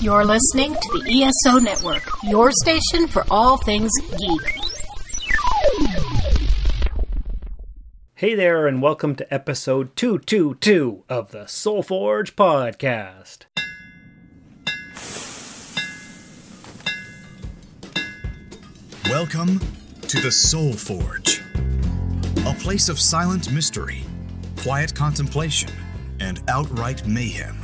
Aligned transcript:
You're 0.00 0.24
listening 0.24 0.74
to 0.74 0.98
the 0.98 1.22
ESO 1.22 1.58
Network, 1.58 2.02
your 2.24 2.50
station 2.52 3.06
for 3.08 3.24
all 3.30 3.56
things 3.58 3.90
geek. 4.18 4.58
Hey 8.14 8.34
there, 8.34 8.66
and 8.66 8.82
welcome 8.82 9.14
to 9.16 9.34
episode 9.34 9.96
222 9.96 11.04
of 11.08 11.30
the 11.30 11.46
Soul 11.46 11.82
Forge 11.82 12.36
podcast. 12.36 13.44
Welcome 19.06 19.60
to 20.02 20.20
the 20.20 20.30
Soul 20.30 20.72
Forge, 20.72 21.40
a 22.46 22.54
place 22.54 22.88
of 22.88 22.98
silent 23.00 23.52
mystery, 23.52 24.02
quiet 24.58 24.94
contemplation, 24.94 25.70
and 26.20 26.42
outright 26.48 27.06
mayhem. 27.06 27.63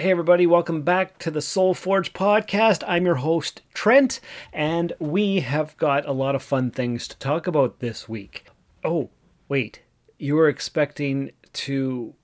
Hey, 0.00 0.12
everybody, 0.12 0.46
welcome 0.46 0.80
back 0.80 1.18
to 1.18 1.30
the 1.30 1.42
Soul 1.42 1.74
Forge 1.74 2.14
podcast. 2.14 2.82
I'm 2.88 3.04
your 3.04 3.16
host, 3.16 3.60
Trent, 3.74 4.18
and 4.50 4.94
we 4.98 5.40
have 5.40 5.76
got 5.76 6.08
a 6.08 6.12
lot 6.12 6.34
of 6.34 6.42
fun 6.42 6.70
things 6.70 7.06
to 7.06 7.18
talk 7.18 7.46
about 7.46 7.80
this 7.80 8.08
week. 8.08 8.46
Oh, 8.82 9.10
wait, 9.46 9.82
you 10.16 10.36
were 10.36 10.48
expecting 10.48 11.32
to 11.52 12.14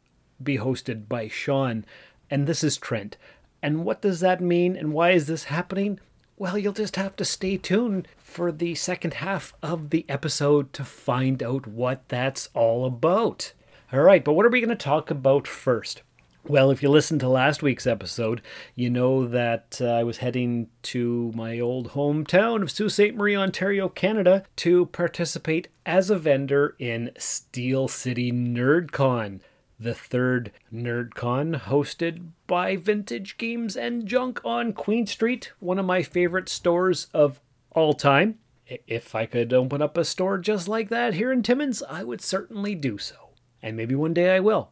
be 0.43 0.57
hosted 0.57 1.07
by 1.07 1.29
Sean, 1.29 1.85
and 2.31 2.47
this 2.47 2.65
is 2.65 2.79
Trent. 2.79 3.19
And 3.63 3.85
what 3.85 4.01
does 4.01 4.21
that 4.21 4.41
mean, 4.41 4.75
and 4.75 4.95
why 4.95 5.11
is 5.11 5.27
this 5.27 5.45
happening? 5.45 6.01
Well, 6.39 6.57
you'll 6.57 6.73
just 6.73 6.97
have 6.97 7.15
to 7.17 7.27
stay 7.27 7.59
tuned 7.59 8.09
for 8.17 8.53
the 8.53 8.75
second 8.75 9.13
half 9.13 9.53
of 9.63 9.91
the 9.91 10.07
episode 10.09 10.73
to 10.73 10.83
find 10.83 11.43
out 11.43 11.67
what 11.67 12.09
that's 12.09 12.49
all 12.55 12.87
about. 12.87 13.53
All 13.93 14.01
right, 14.01 14.25
but 14.25 14.33
what 14.33 14.47
are 14.47 14.51
we 14.51 14.63
going 14.63 14.71
to 14.71 14.77
talk 14.77 15.11
about 15.11 15.47
first? 15.47 16.01
Well, 16.49 16.71
if 16.71 16.81
you 16.81 16.91
listened 16.91 17.19
to 17.21 17.29
last 17.29 17.61
week's 17.61 17.89
episode, 17.89 18.41
you 18.77 18.89
know 18.89 19.27
that 19.27 19.81
uh, 19.81 19.87
I 19.87 20.05
was 20.05 20.19
heading 20.19 20.69
to 20.83 21.33
my 21.35 21.59
old 21.59 21.91
hometown 21.91 22.63
of 22.63 22.71
Sault 22.71 22.93
Ste. 22.93 23.17
Marie, 23.17 23.35
Ontario, 23.35 23.89
Canada, 23.89 24.45
to 24.57 24.87
participate 24.87 25.67
as 25.85 26.09
a 26.09 26.17
vendor 26.17 26.77
in 26.79 27.11
Steel 27.19 27.89
City 27.89 28.31
NerdCon, 28.31 29.41
the 29.81 29.93
third 29.93 30.53
NerdCon 30.73 31.63
hosted 31.63 32.29
by 32.47 32.77
Vintage 32.77 33.39
Games 33.39 33.77
and 33.77 34.07
Junk 34.07 34.41
on 34.45 34.73
Queen 34.73 35.05
Street, 35.05 35.51
one 35.59 35.81
of 35.81 35.85
my 35.85 36.05
favorite 36.05 36.49
stores 36.49 37.09
of 37.13 37.41
all 37.73 37.93
time. 37.93 38.39
If 38.87 39.17
I 39.17 39.27
could 39.27 39.53
open 39.53 39.83
up 39.83 39.99
a 39.99 40.05
store 40.05 40.39
just 40.39 40.69
like 40.69 40.91
that 40.91 41.15
here 41.15 41.33
in 41.33 41.43
Timmins, 41.43 41.83
I 41.83 42.05
would 42.05 42.21
certainly 42.21 42.77
do 42.77 42.99
so. 42.99 43.31
And 43.61 43.77
maybe 43.77 43.97
one 43.97 44.15
day 44.15 44.37
I 44.37 44.39
will 44.39 44.71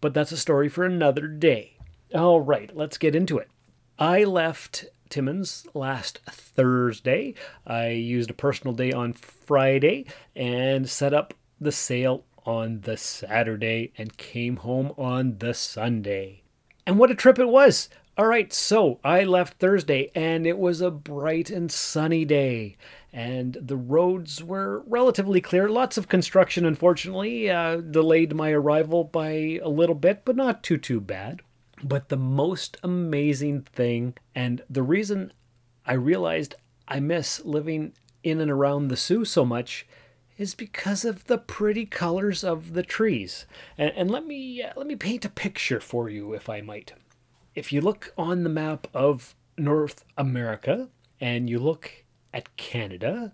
but 0.00 0.14
that's 0.14 0.32
a 0.32 0.36
story 0.36 0.68
for 0.68 0.84
another 0.84 1.26
day. 1.26 1.78
All 2.14 2.40
right, 2.40 2.74
let's 2.74 2.98
get 2.98 3.16
into 3.16 3.38
it. 3.38 3.48
I 3.98 4.24
left 4.24 4.86
Timmins 5.08 5.66
last 5.74 6.20
Thursday. 6.30 7.34
I 7.66 7.88
used 7.88 8.30
a 8.30 8.34
personal 8.34 8.74
day 8.74 8.92
on 8.92 9.12
Friday 9.12 10.06
and 10.34 10.88
set 10.88 11.14
up 11.14 11.34
the 11.60 11.72
sale 11.72 12.24
on 12.44 12.82
the 12.82 12.96
Saturday 12.96 13.92
and 13.98 14.16
came 14.16 14.56
home 14.58 14.92
on 14.96 15.38
the 15.38 15.54
Sunday. 15.54 16.42
And 16.86 16.98
what 16.98 17.10
a 17.10 17.14
trip 17.14 17.38
it 17.38 17.48
was! 17.48 17.88
All 18.18 18.26
right, 18.26 18.50
so 18.50 18.98
I 19.04 19.24
left 19.24 19.58
Thursday 19.58 20.10
and 20.14 20.46
it 20.46 20.56
was 20.56 20.80
a 20.80 20.90
bright 20.90 21.50
and 21.50 21.70
sunny 21.70 22.24
day 22.24 22.76
and 23.16 23.56
the 23.62 23.78
roads 23.78 24.44
were 24.44 24.84
relatively 24.86 25.40
clear. 25.40 25.70
Lots 25.70 25.96
of 25.96 26.06
construction, 26.06 26.66
unfortunately, 26.66 27.48
uh, 27.48 27.76
delayed 27.76 28.34
my 28.34 28.50
arrival 28.50 29.04
by 29.04 29.58
a 29.62 29.70
little 29.70 29.94
bit, 29.94 30.20
but 30.26 30.36
not 30.36 30.62
too, 30.62 30.76
too 30.76 31.00
bad. 31.00 31.40
But 31.82 32.10
the 32.10 32.18
most 32.18 32.76
amazing 32.82 33.62
thing, 33.62 34.18
and 34.34 34.60
the 34.68 34.82
reason 34.82 35.32
I 35.86 35.94
realized 35.94 36.56
I 36.86 37.00
miss 37.00 37.42
living 37.42 37.94
in 38.22 38.38
and 38.38 38.50
around 38.50 38.88
the 38.88 38.98
Soo 38.98 39.24
so 39.24 39.46
much, 39.46 39.86
is 40.36 40.54
because 40.54 41.06
of 41.06 41.24
the 41.24 41.38
pretty 41.38 41.86
colors 41.86 42.44
of 42.44 42.74
the 42.74 42.82
trees. 42.82 43.46
And, 43.78 43.92
and 43.96 44.10
let 44.10 44.26
me 44.26 44.62
uh, 44.62 44.74
let 44.76 44.86
me 44.86 44.94
paint 44.94 45.24
a 45.24 45.30
picture 45.30 45.80
for 45.80 46.10
you, 46.10 46.34
if 46.34 46.50
I 46.50 46.60
might. 46.60 46.92
If 47.54 47.72
you 47.72 47.80
look 47.80 48.12
on 48.18 48.42
the 48.42 48.50
map 48.50 48.88
of 48.92 49.34
North 49.56 50.04
America 50.18 50.90
and 51.18 51.48
you 51.48 51.58
look 51.58 52.04
at 52.36 52.54
Canada 52.58 53.32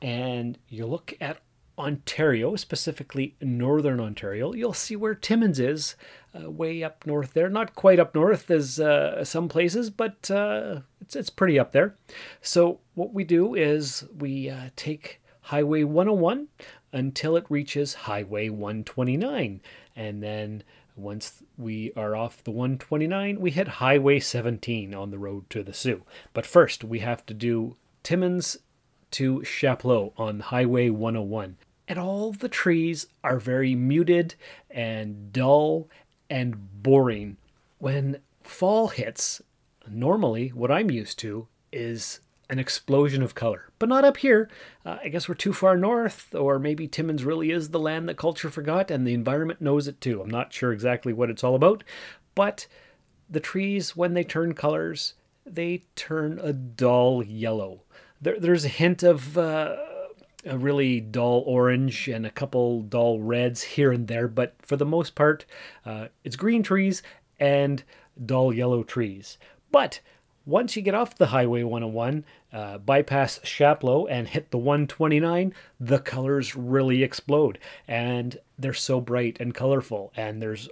and 0.00 0.58
you 0.68 0.86
look 0.86 1.12
at 1.20 1.38
Ontario, 1.78 2.56
specifically 2.56 3.36
Northern 3.40 4.00
Ontario, 4.00 4.52
you'll 4.52 4.72
see 4.72 4.96
where 4.96 5.14
Timmins 5.14 5.60
is, 5.60 5.94
uh, 6.34 6.50
way 6.50 6.82
up 6.82 7.06
north 7.06 7.34
there. 7.34 7.48
Not 7.48 7.76
quite 7.76 8.00
up 8.00 8.14
north 8.14 8.50
as 8.50 8.80
uh, 8.80 9.24
some 9.24 9.48
places, 9.48 9.90
but 9.90 10.30
uh, 10.30 10.80
it's, 11.00 11.14
it's 11.14 11.30
pretty 11.30 11.58
up 11.58 11.72
there. 11.72 11.94
So, 12.40 12.80
what 12.94 13.12
we 13.12 13.22
do 13.22 13.54
is 13.54 14.04
we 14.16 14.50
uh, 14.50 14.70
take 14.74 15.20
Highway 15.42 15.84
101 15.84 16.48
until 16.92 17.36
it 17.36 17.46
reaches 17.48 17.94
Highway 17.94 18.48
129. 18.48 19.60
And 19.94 20.22
then 20.22 20.64
once 20.96 21.42
we 21.56 21.92
are 21.96 22.16
off 22.16 22.42
the 22.42 22.50
129, 22.50 23.40
we 23.40 23.50
hit 23.52 23.68
Highway 23.68 24.18
17 24.18 24.94
on 24.94 25.10
the 25.10 25.18
road 25.18 25.48
to 25.50 25.62
the 25.62 25.72
Soo. 25.72 26.02
But 26.32 26.46
first, 26.46 26.82
we 26.82 26.98
have 27.00 27.24
to 27.26 27.34
do 27.34 27.76
Timmins 28.02 28.58
to 29.12 29.42
Chapleau 29.44 30.12
on 30.16 30.40
Highway 30.40 30.90
101. 30.90 31.56
And 31.86 31.98
all 31.98 32.32
the 32.32 32.48
trees 32.48 33.06
are 33.24 33.38
very 33.38 33.74
muted 33.74 34.34
and 34.70 35.32
dull 35.32 35.88
and 36.28 36.82
boring. 36.82 37.38
When 37.78 38.20
fall 38.42 38.88
hits, 38.88 39.40
normally 39.88 40.48
what 40.48 40.70
I'm 40.70 40.90
used 40.90 41.18
to 41.20 41.48
is 41.72 42.20
an 42.50 42.58
explosion 42.58 43.22
of 43.22 43.34
color, 43.34 43.70
but 43.78 43.88
not 43.88 44.04
up 44.04 44.18
here. 44.18 44.48
Uh, 44.84 44.98
I 45.02 45.08
guess 45.08 45.28
we're 45.28 45.34
too 45.34 45.52
far 45.52 45.76
north, 45.76 46.34
or 46.34 46.58
maybe 46.58 46.88
Timmins 46.88 47.24
really 47.24 47.50
is 47.50 47.70
the 47.70 47.78
land 47.78 48.08
that 48.08 48.16
culture 48.16 48.50
forgot 48.50 48.90
and 48.90 49.06
the 49.06 49.14
environment 49.14 49.60
knows 49.60 49.86
it 49.86 50.00
too. 50.00 50.20
I'm 50.20 50.30
not 50.30 50.52
sure 50.52 50.72
exactly 50.72 51.12
what 51.12 51.30
it's 51.30 51.44
all 51.44 51.54
about, 51.54 51.84
but 52.34 52.66
the 53.28 53.40
trees, 53.40 53.96
when 53.96 54.14
they 54.14 54.24
turn 54.24 54.54
colors, 54.54 55.14
they 55.44 55.84
turn 55.94 56.38
a 56.42 56.52
dull 56.52 57.22
yellow 57.22 57.82
there, 58.20 58.38
there's 58.38 58.64
a 58.64 58.68
hint 58.68 59.02
of 59.02 59.36
uh, 59.38 59.76
a 60.44 60.58
really 60.58 61.00
dull 61.00 61.42
orange 61.46 62.08
and 62.08 62.26
a 62.26 62.30
couple 62.30 62.82
dull 62.82 63.20
reds 63.20 63.62
here 63.62 63.92
and 63.92 64.08
there, 64.08 64.28
but 64.28 64.54
for 64.60 64.76
the 64.76 64.86
most 64.86 65.14
part, 65.14 65.44
uh, 65.84 66.08
it's 66.24 66.36
green 66.36 66.62
trees 66.62 67.02
and 67.38 67.82
dull 68.24 68.52
yellow 68.52 68.82
trees. 68.82 69.38
But 69.70 70.00
once 70.46 70.76
you 70.76 70.82
get 70.82 70.94
off 70.94 71.14
the 71.14 71.26
Highway 71.26 71.62
101, 71.62 72.24
uh, 72.52 72.78
bypass 72.78 73.38
Chapleau, 73.44 74.06
and 74.06 74.28
hit 74.28 74.50
the 74.50 74.56
129, 74.56 75.52
the 75.78 75.98
colors 75.98 76.56
really 76.56 77.02
explode. 77.02 77.58
And 77.86 78.38
they're 78.58 78.72
so 78.72 79.00
bright 79.00 79.36
and 79.40 79.54
colorful. 79.54 80.10
And 80.16 80.40
there's 80.40 80.70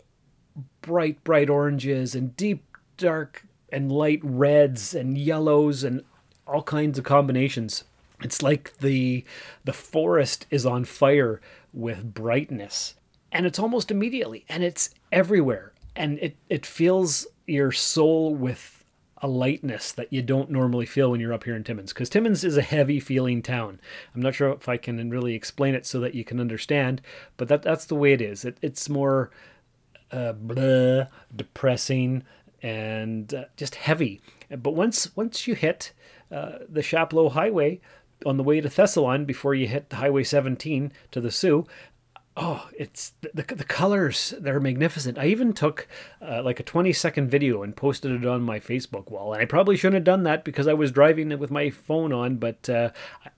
bright, 0.81 1.23
bright 1.25 1.51
oranges 1.51 2.15
and 2.15 2.35
deep, 2.37 2.65
dark, 2.97 3.45
and 3.69 3.93
light 3.93 4.21
reds 4.23 4.95
and 4.95 5.19
yellows 5.19 5.85
and 5.85 6.03
all 6.47 6.63
kinds 6.63 6.99
of 6.99 7.05
combinations. 7.05 7.85
It's 8.23 8.43
like 8.43 8.77
the 8.79 9.25
the 9.65 9.73
forest 9.73 10.47
is 10.51 10.65
on 10.65 10.85
fire 10.85 11.41
with 11.73 12.15
brightness. 12.15 12.95
And 13.33 13.45
it's 13.45 13.59
almost 13.59 13.91
immediately 13.91 14.45
and 14.49 14.63
it's 14.63 14.91
everywhere. 15.13 15.73
And 15.95 16.19
it, 16.21 16.37
it 16.49 16.65
fills 16.65 17.27
your 17.47 17.73
soul 17.73 18.35
with 18.35 18.85
a 19.23 19.29
lightness 19.29 19.93
that 19.93 20.13
you 20.13 20.23
don't 20.23 20.51
normally 20.51 20.87
feel 20.87 21.11
when 21.11 21.21
you're 21.21 21.33
up 21.33 21.45
here 21.45 21.57
in 21.57 21.65
Timmins. 21.65 21.93
Because 21.93 22.09
Timmins 22.09 22.45
is 22.45 22.57
a 22.57 22.63
heavy 22.63 23.01
feeling 23.01 23.43
town. 23.43 23.81
I'm 24.15 24.23
not 24.23 24.35
sure 24.35 24.51
if 24.51 24.69
I 24.69 24.77
can 24.77 25.11
really 25.11 25.35
explain 25.35 25.75
it 25.75 25.87
so 25.87 26.01
that 26.01 26.15
you 26.15 26.25
can 26.25 26.41
understand, 26.41 27.01
but 27.37 27.49
that 27.49 27.63
that's 27.63 27.87
the 27.87 27.95
way 27.95 28.13
it 28.13 28.21
is. 28.21 28.45
It, 28.45 28.59
it's 28.63 28.89
more 28.89 29.31
uh, 30.11 30.33
blah, 30.33 31.07
depressing 31.35 32.25
and 32.63 33.33
uh, 33.33 33.45
just 33.57 33.75
heavy. 33.77 34.21
But 34.51 34.75
once 34.75 35.15
once 35.17 35.47
you 35.47 35.55
hit 35.55 35.93
uh, 36.31 36.59
the 36.69 36.83
Chapleau 36.83 37.29
Highway, 37.29 37.81
on 38.25 38.37
the 38.37 38.43
way 38.43 38.61
to 38.61 38.69
Thessalon 38.69 39.27
before 39.27 39.55
you 39.55 39.67
hit 39.67 39.93
Highway 39.93 40.23
17 40.23 40.93
to 41.11 41.21
the 41.21 41.31
Soo. 41.31 41.67
Oh, 42.39 42.69
it's 42.79 43.15
the, 43.23 43.43
the, 43.43 43.65
colors, 43.65 44.35
they're 44.39 44.61
magnificent. 44.61 45.17
I 45.17 45.27
even 45.27 45.55
took 45.55 45.89
uh, 46.21 46.43
like 46.43 46.61
a 46.61 46.63
20 46.63 46.93
second 46.93 47.31
video 47.31 47.63
and 47.63 47.75
posted 47.75 48.13
it 48.13 48.27
on 48.27 48.43
my 48.43 48.61
Facebook 48.61 49.11
wall. 49.11 49.33
And 49.33 49.41
I 49.41 49.47
probably 49.47 49.75
shouldn't 49.75 49.95
have 49.95 50.05
done 50.05 50.25
that 50.25 50.45
because 50.45 50.69
I 50.69 50.75
was 50.75 50.93
driving 50.93 51.33
it 51.33 51.39
with 51.39 51.51
my 51.51 51.71
phone 51.71 52.13
on, 52.13 52.37
but 52.37 52.69
uh, 52.69 52.91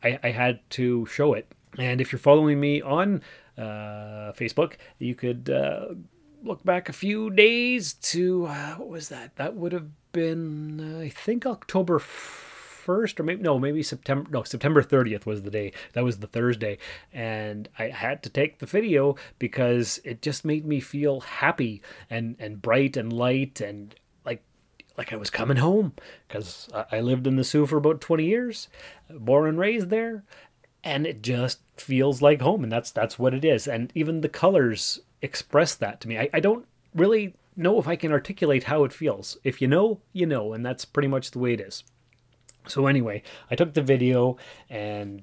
I, 0.02 0.19
I 0.25 0.31
had 0.31 0.69
to 0.70 1.06
show 1.06 1.34
it. 1.34 1.52
And 1.79 2.00
if 2.00 2.11
you're 2.11 2.19
following 2.19 2.58
me 2.58 2.82
on 2.82 3.23
uh, 3.56 4.32
Facebook, 4.37 4.75
you 4.99 5.14
could 5.14 5.49
uh, 5.49 5.94
look 6.43 6.64
back 6.64 6.88
a 6.88 6.93
few 6.93 7.31
days 7.31 7.93
to 7.93 8.46
uh, 8.46 8.75
what 8.75 8.88
was 8.88 9.11
that? 9.11 9.37
That 9.37 9.55
would 9.55 9.70
have 9.73 9.91
been, 10.11 11.00
I 11.00 11.08
think, 11.08 11.46
October. 11.46 12.00
1st 12.00 12.48
or 12.88 13.23
maybe 13.23 13.43
no 13.43 13.58
maybe 13.58 13.82
september 13.82 14.29
no 14.31 14.43
september 14.43 14.82
30th 14.82 15.26
was 15.26 15.43
the 15.43 15.50
day. 15.50 15.73
That 15.93 16.05
was 16.05 16.19
the 16.19 16.26
thursday. 16.26 16.79
And 17.12 17.69
i 17.79 17.88
had 17.88 18.23
to 18.23 18.31
take 18.31 18.58
the 18.58 18.67
video 18.67 19.17
because 19.38 20.00
it 20.05 20.23
just 20.23 20.44
made 20.44 20.67
me 20.67 20.81
feel 20.81 21.20
happy 21.20 21.82
and 22.08 22.37
and 22.38 22.62
bright 22.62 22.96
and 22.96 23.12
light 23.12 23.61
and 23.61 23.94
like 24.25 24.43
like 24.96 25.12
i 25.12 25.17
was 25.17 25.31
coming 25.31 25.58
home. 25.58 25.93
Because 26.26 26.69
i 26.90 27.00
lived 27.00 27.26
in 27.26 27.37
the 27.37 27.44
Soo 27.44 27.67
for 27.67 27.76
about 27.76 28.00
20 28.00 28.25
years 28.25 28.69
born 29.11 29.49
and 29.49 29.58
raised 29.58 29.91
there 29.91 30.25
and 30.84 31.06
it 31.06 31.23
just 31.23 31.61
feels 31.76 32.23
like 32.23 32.41
home 32.41 32.62
and 32.62 32.73
that's 32.73 32.91
that's 32.91 33.19
what 33.19 33.34
it 33.34 33.44
is. 33.44 33.67
And 33.69 33.93
even 33.94 34.20
the 34.20 34.29
colors 34.29 35.00
express 35.20 35.75
that 35.75 36.00
to 36.00 36.08
me. 36.08 36.19
I, 36.19 36.31
I 36.32 36.41
don't 36.41 36.67
really 36.94 37.34
know 37.56 37.79
if 37.81 37.88
i 37.88 37.96
can 37.96 38.12
articulate 38.12 38.64
how 38.64 38.84
it 38.84 38.93
feels. 38.93 39.37
If 39.44 39.61
you 39.61 39.69
know 39.69 40.00
you 40.12 40.26
know 40.26 40.52
and 40.52 40.64
that's 40.64 40.84
pretty 40.84 41.08
much 41.08 41.32
the 41.32 41.38
way 41.38 41.52
it 41.52 41.61
is 41.61 41.84
so 42.69 42.87
anyway 42.87 43.23
i 43.50 43.55
took 43.55 43.75
the 43.75 43.82
video 43.82 44.37
and 44.70 45.23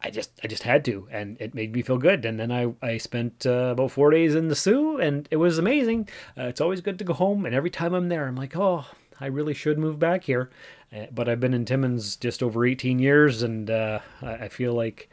I 0.00 0.10
just 0.10 0.30
I 0.44 0.46
just 0.46 0.62
had 0.62 0.84
to, 0.84 1.08
and 1.10 1.36
it 1.40 1.54
made 1.54 1.72
me 1.72 1.82
feel 1.82 1.98
good. 1.98 2.24
And 2.24 2.38
then 2.38 2.52
I 2.52 2.72
I 2.80 2.98
spent 2.98 3.44
uh, 3.46 3.70
about 3.72 3.90
four 3.90 4.10
days 4.10 4.34
in 4.34 4.48
the 4.48 4.54
Soo, 4.54 4.96
and 4.96 5.26
it 5.30 5.36
was 5.36 5.58
amazing. 5.58 6.08
Uh, 6.36 6.44
it's 6.44 6.60
always 6.60 6.80
good 6.80 6.98
to 7.00 7.04
go 7.04 7.14
home, 7.14 7.44
and 7.44 7.54
every 7.54 7.70
time 7.70 7.94
I'm 7.94 8.08
there, 8.08 8.28
I'm 8.28 8.36
like, 8.36 8.56
oh, 8.56 8.86
I 9.20 9.26
really 9.26 9.54
should 9.54 9.78
move 9.78 9.98
back 9.98 10.24
here. 10.24 10.50
Uh, 10.94 11.06
but 11.12 11.28
I've 11.28 11.40
been 11.40 11.54
in 11.54 11.64
Timmins 11.64 12.16
just 12.16 12.42
over 12.42 12.64
18 12.64 12.98
years, 12.98 13.42
and 13.42 13.70
uh, 13.70 13.98
I, 14.22 14.32
I, 14.34 14.48
feel 14.48 14.72
like 14.72 15.10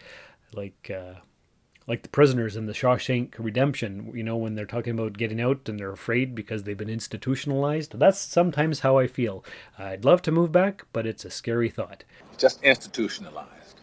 like 0.53 0.91
uh, 0.95 1.15
like 1.87 2.01
the 2.01 2.09
prisoners 2.09 2.55
in 2.55 2.65
the 2.65 2.73
Shawshank 2.73 3.33
Redemption. 3.37 4.11
You 4.13 4.23
know, 4.23 4.37
when 4.37 4.55
they're 4.55 4.65
talking 4.65 4.93
about 4.93 5.17
getting 5.17 5.39
out 5.39 5.69
and 5.69 5.79
they're 5.79 5.91
afraid 5.91 6.33
because 6.35 6.63
they've 6.63 6.77
been 6.77 6.89
institutionalized. 6.89 7.97
That's 7.97 8.19
sometimes 8.19 8.79
how 8.79 8.97
I 8.97 9.07
feel. 9.07 9.43
I'd 9.77 10.05
love 10.05 10.21
to 10.23 10.31
move 10.31 10.51
back, 10.51 10.85
but 10.93 11.05
it's 11.05 11.25
a 11.25 11.29
scary 11.29 11.69
thought. 11.69 12.03
Just 12.37 12.63
institutionalized. 12.63 13.81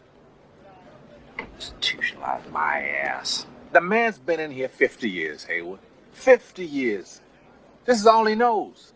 Institutionalized 1.57 2.51
my 2.51 2.81
ass. 2.81 3.47
The 3.73 3.81
man's 3.81 4.19
been 4.19 4.41
in 4.41 4.51
here 4.51 4.69
50 4.69 5.09
years, 5.09 5.45
Haywood. 5.45 5.79
50 6.13 6.65
years. 6.65 7.21
This 7.85 8.01
is 8.01 8.07
all 8.07 8.27
he 8.27 8.35
knows. 8.35 8.93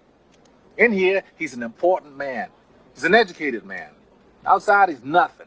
In 0.77 0.93
here, 0.93 1.23
he's 1.37 1.55
an 1.55 1.63
important 1.63 2.17
man. 2.17 2.49
He's 2.95 3.05
an 3.05 3.15
educated 3.15 3.65
man. 3.65 3.91
Outside, 4.45 4.91
he's 4.91 5.05
nothing. 5.05 5.47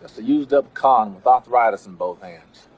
Just 0.00 0.18
a 0.18 0.22
used 0.22 0.52
up 0.52 0.72
con 0.74 1.14
with 1.14 1.26
arthritis 1.26 1.86
in 1.86 1.94
both 1.94 2.22
hands. 2.22 2.68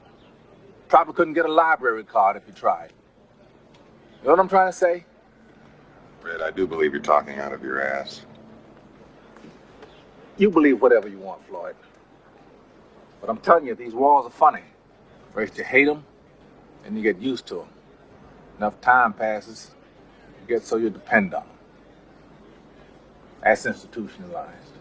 Probably 0.89 1.13
couldn't 1.13 1.33
get 1.33 1.45
a 1.45 1.51
library 1.51 2.03
card 2.03 2.37
if 2.37 2.45
he 2.45 2.51
tried. 2.51 2.91
You 4.21 4.27
know 4.27 4.31
what 4.31 4.39
I'm 4.39 4.49
trying 4.49 4.71
to 4.71 4.77
say? 4.77 5.05
Red, 6.21 6.41
I 6.41 6.51
do 6.51 6.67
believe 6.67 6.93
you're 6.93 7.01
talking 7.01 7.39
out 7.39 7.53
of 7.53 7.63
your 7.63 7.81
ass. 7.81 8.25
You 10.37 10.49
believe 10.49 10.81
whatever 10.81 11.07
you 11.07 11.19
want, 11.19 11.45
Floyd. 11.47 11.75
But 13.21 13.29
I'm 13.29 13.37
telling 13.37 13.65
you, 13.67 13.75
these 13.75 13.93
walls 13.93 14.25
are 14.25 14.29
funny. 14.31 14.63
First 15.33 15.57
you 15.57 15.63
hate 15.63 15.85
them, 15.85 16.05
then 16.83 16.95
you 16.95 17.03
get 17.03 17.19
used 17.19 17.45
to 17.47 17.55
them. 17.55 17.67
Enough 18.57 18.81
time 18.81 19.13
passes, 19.13 19.71
you 20.41 20.55
get 20.55 20.65
so 20.65 20.77
you 20.77 20.89
depend 20.89 21.33
on 21.33 21.43
them. 21.43 21.49
That's 23.41 23.65
institutionalized. 23.65 24.72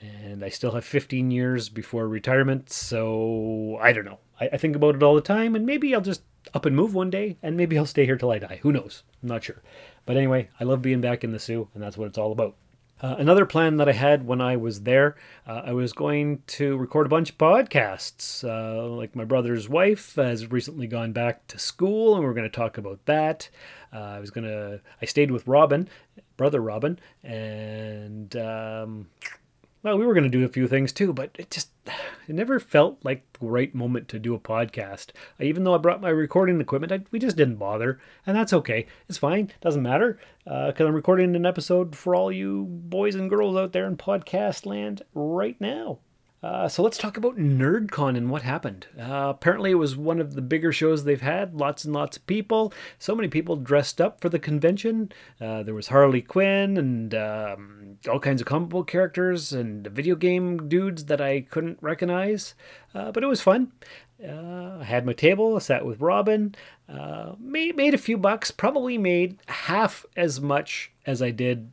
And 0.00 0.44
I 0.44 0.48
still 0.48 0.70
have 0.72 0.84
15 0.84 1.30
years 1.30 1.68
before 1.68 2.08
retirement, 2.08 2.70
so 2.70 3.78
I 3.80 3.92
don't 3.92 4.06
know. 4.06 4.18
I, 4.40 4.50
I 4.52 4.56
think 4.56 4.74
about 4.76 4.94
it 4.94 5.02
all 5.02 5.14
the 5.14 5.20
time, 5.20 5.54
and 5.54 5.66
maybe 5.66 5.94
I'll 5.94 6.00
just 6.00 6.22
up 6.54 6.64
and 6.64 6.74
move 6.74 6.94
one 6.94 7.10
day, 7.10 7.36
and 7.42 7.56
maybe 7.56 7.76
I'll 7.76 7.86
stay 7.86 8.06
here 8.06 8.16
till 8.16 8.30
I 8.30 8.38
die. 8.38 8.60
Who 8.62 8.72
knows? 8.72 9.02
I'm 9.22 9.28
not 9.28 9.44
sure. 9.44 9.62
But 10.06 10.16
anyway, 10.16 10.48
I 10.58 10.64
love 10.64 10.82
being 10.82 11.00
back 11.00 11.22
in 11.22 11.32
the 11.32 11.38
Soo, 11.38 11.68
and 11.74 11.82
that's 11.82 11.98
what 11.98 12.06
it's 12.06 12.18
all 12.18 12.32
about. 12.32 12.56
Uh, 13.02 13.16
another 13.18 13.46
plan 13.46 13.78
that 13.78 13.88
I 13.88 13.92
had 13.92 14.26
when 14.26 14.42
I 14.42 14.56
was 14.56 14.82
there, 14.82 15.16
uh, 15.46 15.62
I 15.64 15.72
was 15.72 15.94
going 15.94 16.42
to 16.48 16.76
record 16.76 17.06
a 17.06 17.08
bunch 17.08 17.30
of 17.30 17.38
podcasts. 17.38 18.44
Uh, 18.44 18.86
like 18.88 19.16
my 19.16 19.24
brother's 19.24 19.70
wife 19.70 20.16
has 20.16 20.50
recently 20.50 20.86
gone 20.86 21.12
back 21.12 21.46
to 21.48 21.58
school, 21.58 22.14
and 22.14 22.22
we 22.22 22.28
are 22.28 22.34
going 22.34 22.44
to 22.44 22.54
talk 22.54 22.76
about 22.76 23.04
that. 23.06 23.48
Uh, 23.92 24.00
I 24.00 24.20
was 24.20 24.30
going 24.30 24.44
to, 24.44 24.80
I 25.00 25.06
stayed 25.06 25.30
with 25.30 25.46
Robin, 25.46 25.88
brother 26.36 26.60
Robin, 26.60 26.98
and 27.22 28.36
um, 28.36 29.08
well, 29.82 29.96
we 29.96 30.06
were 30.06 30.14
going 30.14 30.30
to 30.30 30.38
do 30.38 30.44
a 30.44 30.48
few 30.48 30.68
things 30.68 30.92
too, 30.92 31.12
but 31.12 31.30
it 31.38 31.50
just 31.50 31.70
it 32.28 32.34
never 32.34 32.60
felt 32.60 32.98
like 33.02 33.24
the 33.38 33.46
right 33.46 33.74
moment 33.74 34.08
to 34.08 34.18
do 34.18 34.34
a 34.34 34.38
podcast. 34.38 35.08
Even 35.40 35.64
though 35.64 35.74
I 35.74 35.78
brought 35.78 36.02
my 36.02 36.10
recording 36.10 36.60
equipment, 36.60 36.92
I, 36.92 37.00
we 37.10 37.18
just 37.18 37.36
didn't 37.36 37.56
bother, 37.56 37.98
and 38.26 38.36
that's 38.36 38.52
okay. 38.52 38.86
It's 39.08 39.18
fine, 39.18 39.52
doesn't 39.60 39.82
matter, 39.82 40.18
because 40.44 40.80
uh, 40.80 40.86
I'm 40.86 40.94
recording 40.94 41.34
an 41.34 41.46
episode 41.46 41.96
for 41.96 42.14
all 42.14 42.30
you 42.30 42.66
boys 42.68 43.14
and 43.14 43.30
girls 43.30 43.56
out 43.56 43.72
there 43.72 43.86
in 43.86 43.96
podcast 43.96 44.66
land 44.66 45.02
right 45.14 45.58
now. 45.60 45.98
Uh, 46.42 46.66
so 46.68 46.82
let's 46.82 46.96
talk 46.96 47.18
about 47.18 47.36
NerdCon 47.36 48.16
and 48.16 48.30
what 48.30 48.42
happened. 48.42 48.86
Uh, 48.98 49.28
apparently, 49.28 49.72
it 49.72 49.74
was 49.74 49.96
one 49.96 50.20
of 50.20 50.34
the 50.34 50.40
bigger 50.40 50.72
shows 50.72 51.04
they've 51.04 51.20
had. 51.20 51.54
Lots 51.54 51.84
and 51.84 51.92
lots 51.92 52.16
of 52.16 52.26
people. 52.26 52.72
So 52.98 53.14
many 53.14 53.28
people 53.28 53.56
dressed 53.56 54.00
up 54.00 54.20
for 54.20 54.30
the 54.30 54.38
convention. 54.38 55.12
Uh, 55.40 55.62
there 55.62 55.74
was 55.74 55.88
Harley 55.88 56.22
Quinn 56.22 56.78
and 56.78 57.14
um, 57.14 57.98
all 58.10 58.20
kinds 58.20 58.40
of 58.40 58.46
comic 58.46 58.70
book 58.70 58.86
characters 58.86 59.52
and 59.52 59.86
video 59.88 60.14
game 60.14 60.68
dudes 60.68 61.04
that 61.06 61.20
I 61.20 61.42
couldn't 61.42 61.78
recognize. 61.82 62.54
Uh, 62.94 63.12
but 63.12 63.22
it 63.22 63.26
was 63.26 63.42
fun. 63.42 63.72
Uh, 64.26 64.78
I 64.80 64.84
had 64.84 65.06
my 65.06 65.12
table, 65.12 65.56
I 65.56 65.60
sat 65.60 65.84
with 65.84 66.00
Robin, 66.00 66.54
made, 67.38 67.76
made 67.76 67.94
a 67.94 67.98
few 67.98 68.18
bucks, 68.18 68.50
probably 68.50 68.98
made 68.98 69.38
half 69.46 70.04
as 70.14 70.40
much 70.40 70.92
as 71.06 71.22
I 71.22 71.30
did 71.30 71.70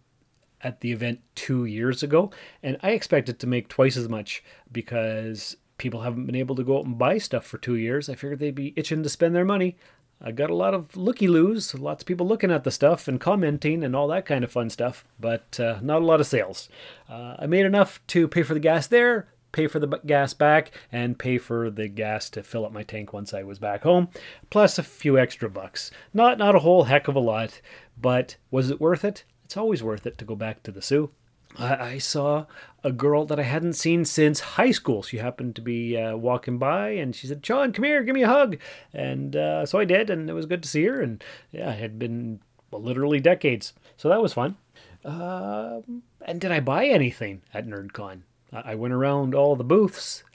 at 0.63 0.81
the 0.81 0.91
event 0.91 1.19
two 1.35 1.65
years 1.65 2.03
ago, 2.03 2.31
and 2.63 2.77
I 2.81 2.91
expected 2.91 3.39
to 3.39 3.47
make 3.47 3.67
twice 3.67 3.97
as 3.97 4.09
much 4.09 4.43
because 4.71 5.57
people 5.77 6.01
haven't 6.01 6.25
been 6.25 6.35
able 6.35 6.55
to 6.55 6.63
go 6.63 6.79
out 6.79 6.85
and 6.85 6.97
buy 6.97 7.17
stuff 7.17 7.45
for 7.45 7.57
two 7.57 7.75
years. 7.75 8.09
I 8.09 8.15
figured 8.15 8.39
they'd 8.39 8.55
be 8.55 8.73
itching 8.75 9.03
to 9.03 9.09
spend 9.09 9.35
their 9.35 9.45
money. 9.45 9.77
I 10.19 10.31
got 10.31 10.49
a 10.49 10.55
lot 10.55 10.73
of 10.73 10.97
looky 10.97 11.27
loos, 11.27 11.75
lots 11.75 12.01
of 12.01 12.07
people 12.07 12.27
looking 12.27 12.51
at 12.51 12.63
the 12.63 12.71
stuff 12.71 13.07
and 13.07 13.21
commenting 13.21 13.83
and 13.83 13.95
all 13.95 14.07
that 14.07 14.25
kind 14.25 14.43
of 14.43 14.51
fun 14.51 14.71
stuff, 14.71 15.05
but 15.19 15.59
uh, 15.59 15.79
not 15.81 16.01
a 16.01 16.05
lot 16.05 16.19
of 16.19 16.25
sales. 16.25 16.69
Uh, 17.07 17.35
I 17.37 17.45
made 17.45 17.65
enough 17.65 18.01
to 18.07 18.27
pay 18.27 18.41
for 18.41 18.55
the 18.55 18.59
gas 18.59 18.87
there, 18.87 19.27
pay 19.51 19.67
for 19.67 19.77
the 19.77 19.99
gas 20.05 20.33
back, 20.33 20.71
and 20.91 21.19
pay 21.19 21.37
for 21.37 21.69
the 21.69 21.87
gas 21.87 22.31
to 22.31 22.41
fill 22.41 22.65
up 22.65 22.71
my 22.71 22.81
tank 22.81 23.13
once 23.13 23.31
I 23.31 23.43
was 23.43 23.59
back 23.59 23.83
home, 23.83 24.09
plus 24.49 24.79
a 24.79 24.83
few 24.83 25.19
extra 25.19 25.51
bucks. 25.51 25.91
Not 26.15 26.39
not 26.39 26.55
a 26.55 26.59
whole 26.59 26.85
heck 26.85 27.07
of 27.07 27.15
a 27.15 27.19
lot, 27.19 27.61
but 27.99 28.37
was 28.49 28.71
it 28.71 28.81
worth 28.81 29.05
it? 29.05 29.23
It's 29.47 29.55
always 29.55 29.81
worth 29.81 30.05
it 30.05 30.17
to 30.17 30.25
go 30.25 30.35
back 30.35 30.61
to 30.61 30.71
the 30.73 30.81
Soo. 30.81 31.09
I, 31.57 31.75
I 31.75 31.97
saw 31.99 32.47
a 32.83 32.91
girl 32.91 33.23
that 33.27 33.39
I 33.39 33.43
hadn't 33.43 33.73
seen 33.73 34.03
since 34.03 34.41
high 34.41 34.71
school. 34.71 35.03
She 35.03 35.19
happened 35.19 35.55
to 35.55 35.61
be 35.61 35.95
uh, 35.95 36.17
walking 36.17 36.57
by 36.57 36.89
and 36.89 37.15
she 37.15 37.27
said, 37.27 37.45
Sean, 37.45 37.71
come 37.71 37.85
here, 37.85 38.03
give 38.03 38.13
me 38.13 38.23
a 38.23 38.27
hug. 38.27 38.57
And 38.93 39.37
uh, 39.37 39.65
so 39.65 39.79
I 39.79 39.85
did, 39.85 40.09
and 40.09 40.29
it 40.29 40.33
was 40.33 40.47
good 40.47 40.61
to 40.63 40.67
see 40.67 40.83
her. 40.83 41.01
And 41.01 41.23
yeah, 41.53 41.71
it 41.71 41.79
had 41.79 41.97
been 41.97 42.41
well, 42.69 42.81
literally 42.81 43.21
decades. 43.21 43.71
So 43.95 44.09
that 44.09 44.21
was 44.21 44.33
fun. 44.33 44.57
Uh, 45.05 45.79
and 46.25 46.41
did 46.41 46.51
I 46.51 46.59
buy 46.59 46.87
anything 46.87 47.43
at 47.53 47.65
NerdCon? 47.65 48.23
I 48.51 48.75
went 48.75 48.93
around 48.93 49.33
all 49.33 49.55
the 49.55 49.63
booths 49.63 50.25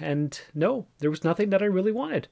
and 0.00 0.40
no, 0.54 0.86
there 1.00 1.10
was 1.10 1.22
nothing 1.22 1.50
that 1.50 1.60
I 1.60 1.66
really 1.66 1.92
wanted. 1.92 2.28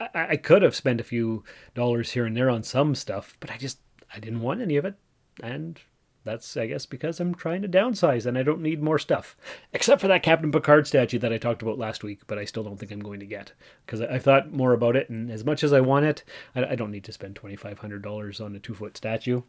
I, 0.00 0.30
I 0.30 0.36
could 0.36 0.62
have 0.62 0.74
spent 0.74 1.00
a 1.00 1.04
few 1.04 1.44
dollars 1.76 2.10
here 2.10 2.26
and 2.26 2.36
there 2.36 2.50
on 2.50 2.64
some 2.64 2.96
stuff, 2.96 3.36
but 3.38 3.52
I 3.52 3.56
just 3.56 3.78
I 4.12 4.18
didn't 4.18 4.40
want 4.40 4.62
any 4.62 4.76
of 4.76 4.84
it 4.84 4.96
and 5.42 5.80
that's 6.24 6.56
I 6.56 6.66
guess 6.66 6.84
because 6.86 7.18
I'm 7.18 7.34
trying 7.34 7.62
to 7.62 7.68
downsize 7.68 8.26
and 8.26 8.36
I 8.36 8.42
don't 8.42 8.60
need 8.60 8.82
more 8.82 8.98
stuff, 8.98 9.36
except 9.72 10.00
for 10.00 10.08
that 10.08 10.22
Captain 10.22 10.52
Picard 10.52 10.86
statue 10.86 11.18
that 11.18 11.32
I 11.32 11.38
talked 11.38 11.62
about 11.62 11.78
last 11.78 12.04
week. 12.04 12.20
But 12.26 12.38
I 12.38 12.44
still 12.44 12.62
don't 12.62 12.78
think 12.78 12.92
I'm 12.92 13.00
going 13.00 13.20
to 13.20 13.26
get 13.26 13.52
because 13.86 14.00
I, 14.00 14.18
thought 14.18 14.52
more 14.52 14.72
about 14.72 14.96
it, 14.96 15.08
and 15.08 15.30
as 15.30 15.44
much 15.44 15.64
as 15.64 15.72
I 15.72 15.80
want 15.80 16.06
it, 16.06 16.24
I, 16.54 16.64
I 16.66 16.74
don't 16.74 16.90
need 16.90 17.04
to 17.04 17.12
spend 17.12 17.36
twenty 17.36 17.56
five 17.56 17.78
hundred 17.78 18.02
dollars 18.02 18.40
on 18.40 18.54
a 18.54 18.58
two 18.58 18.74
foot 18.74 18.96
statue. 18.96 19.42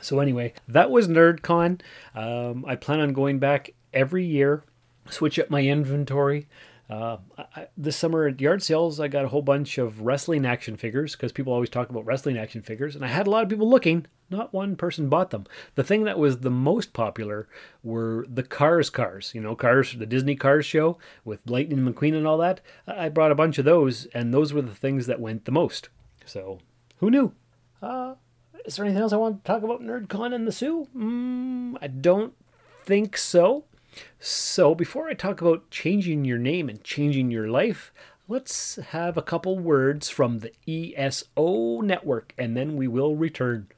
So 0.00 0.20
anyway, 0.20 0.54
that 0.68 0.90
was 0.90 1.08
NerdCon. 1.08 1.80
Um, 2.14 2.64
I 2.66 2.76
plan 2.76 3.00
on 3.00 3.12
going 3.12 3.38
back 3.38 3.70
every 3.92 4.24
year, 4.24 4.64
switch 5.08 5.38
up 5.38 5.50
my 5.50 5.62
inventory. 5.62 6.48
Uh, 6.90 7.18
I, 7.38 7.68
this 7.76 7.96
summer 7.96 8.26
at 8.26 8.40
yard 8.40 8.64
sales, 8.64 8.98
I 8.98 9.06
got 9.06 9.24
a 9.24 9.28
whole 9.28 9.42
bunch 9.42 9.78
of 9.78 10.00
wrestling 10.00 10.44
action 10.44 10.76
figures 10.76 11.14
because 11.14 11.30
people 11.30 11.52
always 11.52 11.70
talk 11.70 11.88
about 11.88 12.04
wrestling 12.04 12.36
action 12.36 12.62
figures, 12.62 12.96
and 12.96 13.04
I 13.04 13.08
had 13.08 13.28
a 13.28 13.30
lot 13.30 13.44
of 13.44 13.48
people 13.48 13.70
looking. 13.70 14.06
Not 14.28 14.52
one 14.52 14.74
person 14.74 15.08
bought 15.08 15.30
them. 15.30 15.46
The 15.76 15.84
thing 15.84 16.04
that 16.04 16.18
was 16.18 16.38
the 16.38 16.50
most 16.50 16.92
popular 16.92 17.48
were 17.84 18.26
the 18.28 18.42
Cars 18.42 18.90
cars. 18.90 19.32
You 19.34 19.40
know, 19.40 19.54
Cars, 19.54 19.94
the 19.96 20.06
Disney 20.06 20.34
Cars 20.34 20.66
show 20.66 20.98
with 21.24 21.48
Lightning 21.48 21.78
McQueen 21.78 22.16
and 22.16 22.26
all 22.26 22.38
that. 22.38 22.60
I 22.88 23.08
brought 23.08 23.32
a 23.32 23.36
bunch 23.36 23.58
of 23.58 23.64
those, 23.64 24.06
and 24.06 24.34
those 24.34 24.52
were 24.52 24.62
the 24.62 24.74
things 24.74 25.06
that 25.06 25.20
went 25.20 25.44
the 25.44 25.52
most. 25.52 25.90
So, 26.24 26.58
who 26.98 27.10
knew? 27.10 27.32
Uh, 27.80 28.14
is 28.64 28.76
there 28.76 28.84
anything 28.84 29.02
else 29.02 29.12
I 29.12 29.16
want 29.16 29.44
to 29.44 29.46
talk 29.46 29.62
about 29.62 29.80
NerdCon 29.80 30.34
and 30.34 30.46
the 30.46 30.52
Soo? 30.52 30.88
Mm, 30.96 31.76
I 31.80 31.86
don't 31.86 32.34
think 32.84 33.16
so. 33.16 33.64
So, 34.18 34.74
before 34.74 35.08
I 35.08 35.14
talk 35.14 35.40
about 35.40 35.70
changing 35.70 36.24
your 36.24 36.38
name 36.38 36.68
and 36.68 36.82
changing 36.84 37.30
your 37.30 37.48
life, 37.48 37.92
let's 38.28 38.76
have 38.76 39.16
a 39.16 39.22
couple 39.22 39.58
words 39.58 40.08
from 40.08 40.40
the 40.40 40.52
ESO 40.68 41.80
network 41.80 42.32
and 42.38 42.56
then 42.56 42.76
we 42.76 42.86
will 42.86 43.16
return. 43.16 43.68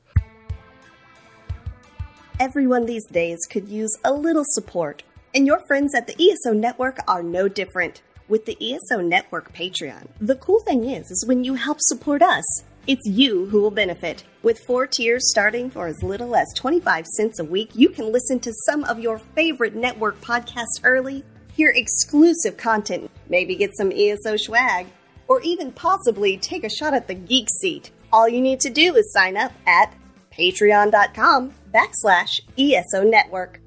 Everyone 2.40 2.86
these 2.86 3.06
days 3.06 3.38
could 3.48 3.68
use 3.68 3.96
a 4.04 4.12
little 4.12 4.44
support, 4.44 5.04
and 5.34 5.46
your 5.46 5.60
friends 5.60 5.94
at 5.94 6.08
the 6.08 6.16
ESO 6.20 6.52
network 6.52 6.98
are 7.06 7.22
no 7.22 7.46
different. 7.46 8.02
With 8.28 8.46
the 8.46 8.56
ESO 8.60 9.00
network 9.00 9.52
Patreon, 9.52 10.08
the 10.20 10.36
cool 10.36 10.60
thing 10.60 10.84
is, 10.88 11.10
is 11.10 11.24
when 11.26 11.44
you 11.44 11.54
help 11.54 11.78
support 11.80 12.22
us, 12.22 12.44
it's 12.86 13.06
you 13.06 13.46
who 13.46 13.60
will 13.60 13.70
benefit. 13.70 14.24
With 14.42 14.58
four 14.66 14.86
tiers 14.86 15.30
starting 15.30 15.70
for 15.70 15.86
as 15.86 16.02
little 16.02 16.34
as 16.34 16.52
25 16.56 17.06
cents 17.06 17.38
a 17.38 17.44
week, 17.44 17.70
you 17.74 17.88
can 17.88 18.10
listen 18.10 18.40
to 18.40 18.52
some 18.66 18.84
of 18.84 18.98
your 18.98 19.18
favorite 19.18 19.74
network 19.74 20.20
podcasts 20.20 20.80
early, 20.82 21.24
hear 21.54 21.70
exclusive 21.70 22.56
content, 22.56 23.10
maybe 23.28 23.54
get 23.54 23.76
some 23.76 23.92
ESO 23.92 24.36
swag, 24.36 24.86
or 25.28 25.40
even 25.42 25.72
possibly 25.72 26.36
take 26.36 26.64
a 26.64 26.70
shot 26.70 26.94
at 26.94 27.06
the 27.06 27.14
geek 27.14 27.48
seat. 27.60 27.90
All 28.12 28.28
you 28.28 28.40
need 28.40 28.60
to 28.60 28.70
do 28.70 28.96
is 28.96 29.12
sign 29.12 29.36
up 29.36 29.52
at 29.66 29.94
patreon.com 30.32 31.52
backslash 31.72 32.40
ESO 32.58 33.04
network. 33.04 33.60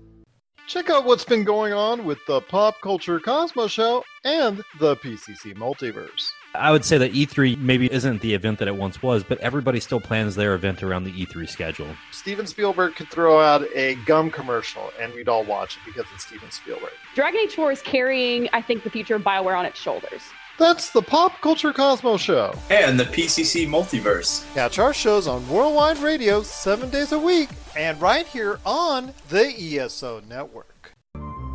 Check 0.68 0.90
out 0.90 1.06
what's 1.06 1.26
been 1.26 1.44
going 1.44 1.74
on 1.74 2.06
with 2.06 2.18
the 2.28 2.42
Pop 2.42 2.76
Culture 2.82 3.20
Cosmos 3.20 3.72
Show 3.72 4.04
and 4.24 4.64
the 4.80 4.96
PCC 4.98 5.56
Multiverse. 5.56 6.28
I 6.60 6.72
would 6.72 6.86
say 6.86 6.98
that 6.98 7.14
E3 7.14 7.58
maybe 7.58 7.92
isn't 7.92 8.22
the 8.22 8.34
event 8.34 8.60
that 8.60 8.68
it 8.68 8.76
once 8.76 9.02
was, 9.02 9.24
but 9.24 9.38
everybody 9.40 9.80
still 9.80 10.00
plans 10.00 10.36
their 10.36 10.54
event 10.54 10.84
around 10.84 11.04
the 11.04 11.12
E3 11.12 11.48
schedule. 11.50 11.88
Steven 12.12 12.48
Spielberg 12.48 12.96
could 12.96 13.10
throw 13.10 13.40
out 13.40 13.66
a 13.76 13.96
gum 14.06 14.32
commercial 14.32 14.92
and 15.00 15.14
we'd 15.14 15.30
all 15.30 15.44
watch 15.44 15.78
it 15.78 15.82
because 15.86 16.06
it's 16.14 16.26
Steven 16.26 16.52
Spielberg. 16.52 16.92
Dragon 17.16 17.40
Age 17.44 17.56
4 17.56 17.72
is 17.72 17.82
carrying, 17.82 18.50
I 18.54 18.62
think, 18.62 18.84
the 18.84 18.90
future 18.90 19.16
of 19.16 19.24
BioWare 19.24 19.58
on 19.58 19.66
its 19.66 19.80
shoulders. 19.80 20.22
That's 20.58 20.92
the 20.92 21.02
Pop 21.02 21.42
Culture 21.42 21.74
Cosmos 21.74 22.22
Show. 22.22 22.58
And 22.70 22.98
the 22.98 23.04
PCC 23.04 23.68
Multiverse. 23.68 24.46
Catch 24.54 24.80
our 24.80 24.94
shows 24.94 25.28
on 25.28 25.48
Worldwide 25.50 25.98
Radio 25.98 26.44
seven 26.44 26.90
days 26.90 27.12
a 27.12 27.20
week 27.20 27.50
and 27.76 28.00
right 28.02 28.26
here 28.26 28.60
on 28.66 29.14
the 29.30 29.48
ESO 29.48 30.22
Network. 30.30 30.94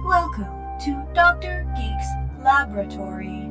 Welcome 0.05 0.45
to 0.85 1.07
Dr. 1.15 1.67
Geek's 1.77 2.45
Laboratory. 2.45 3.50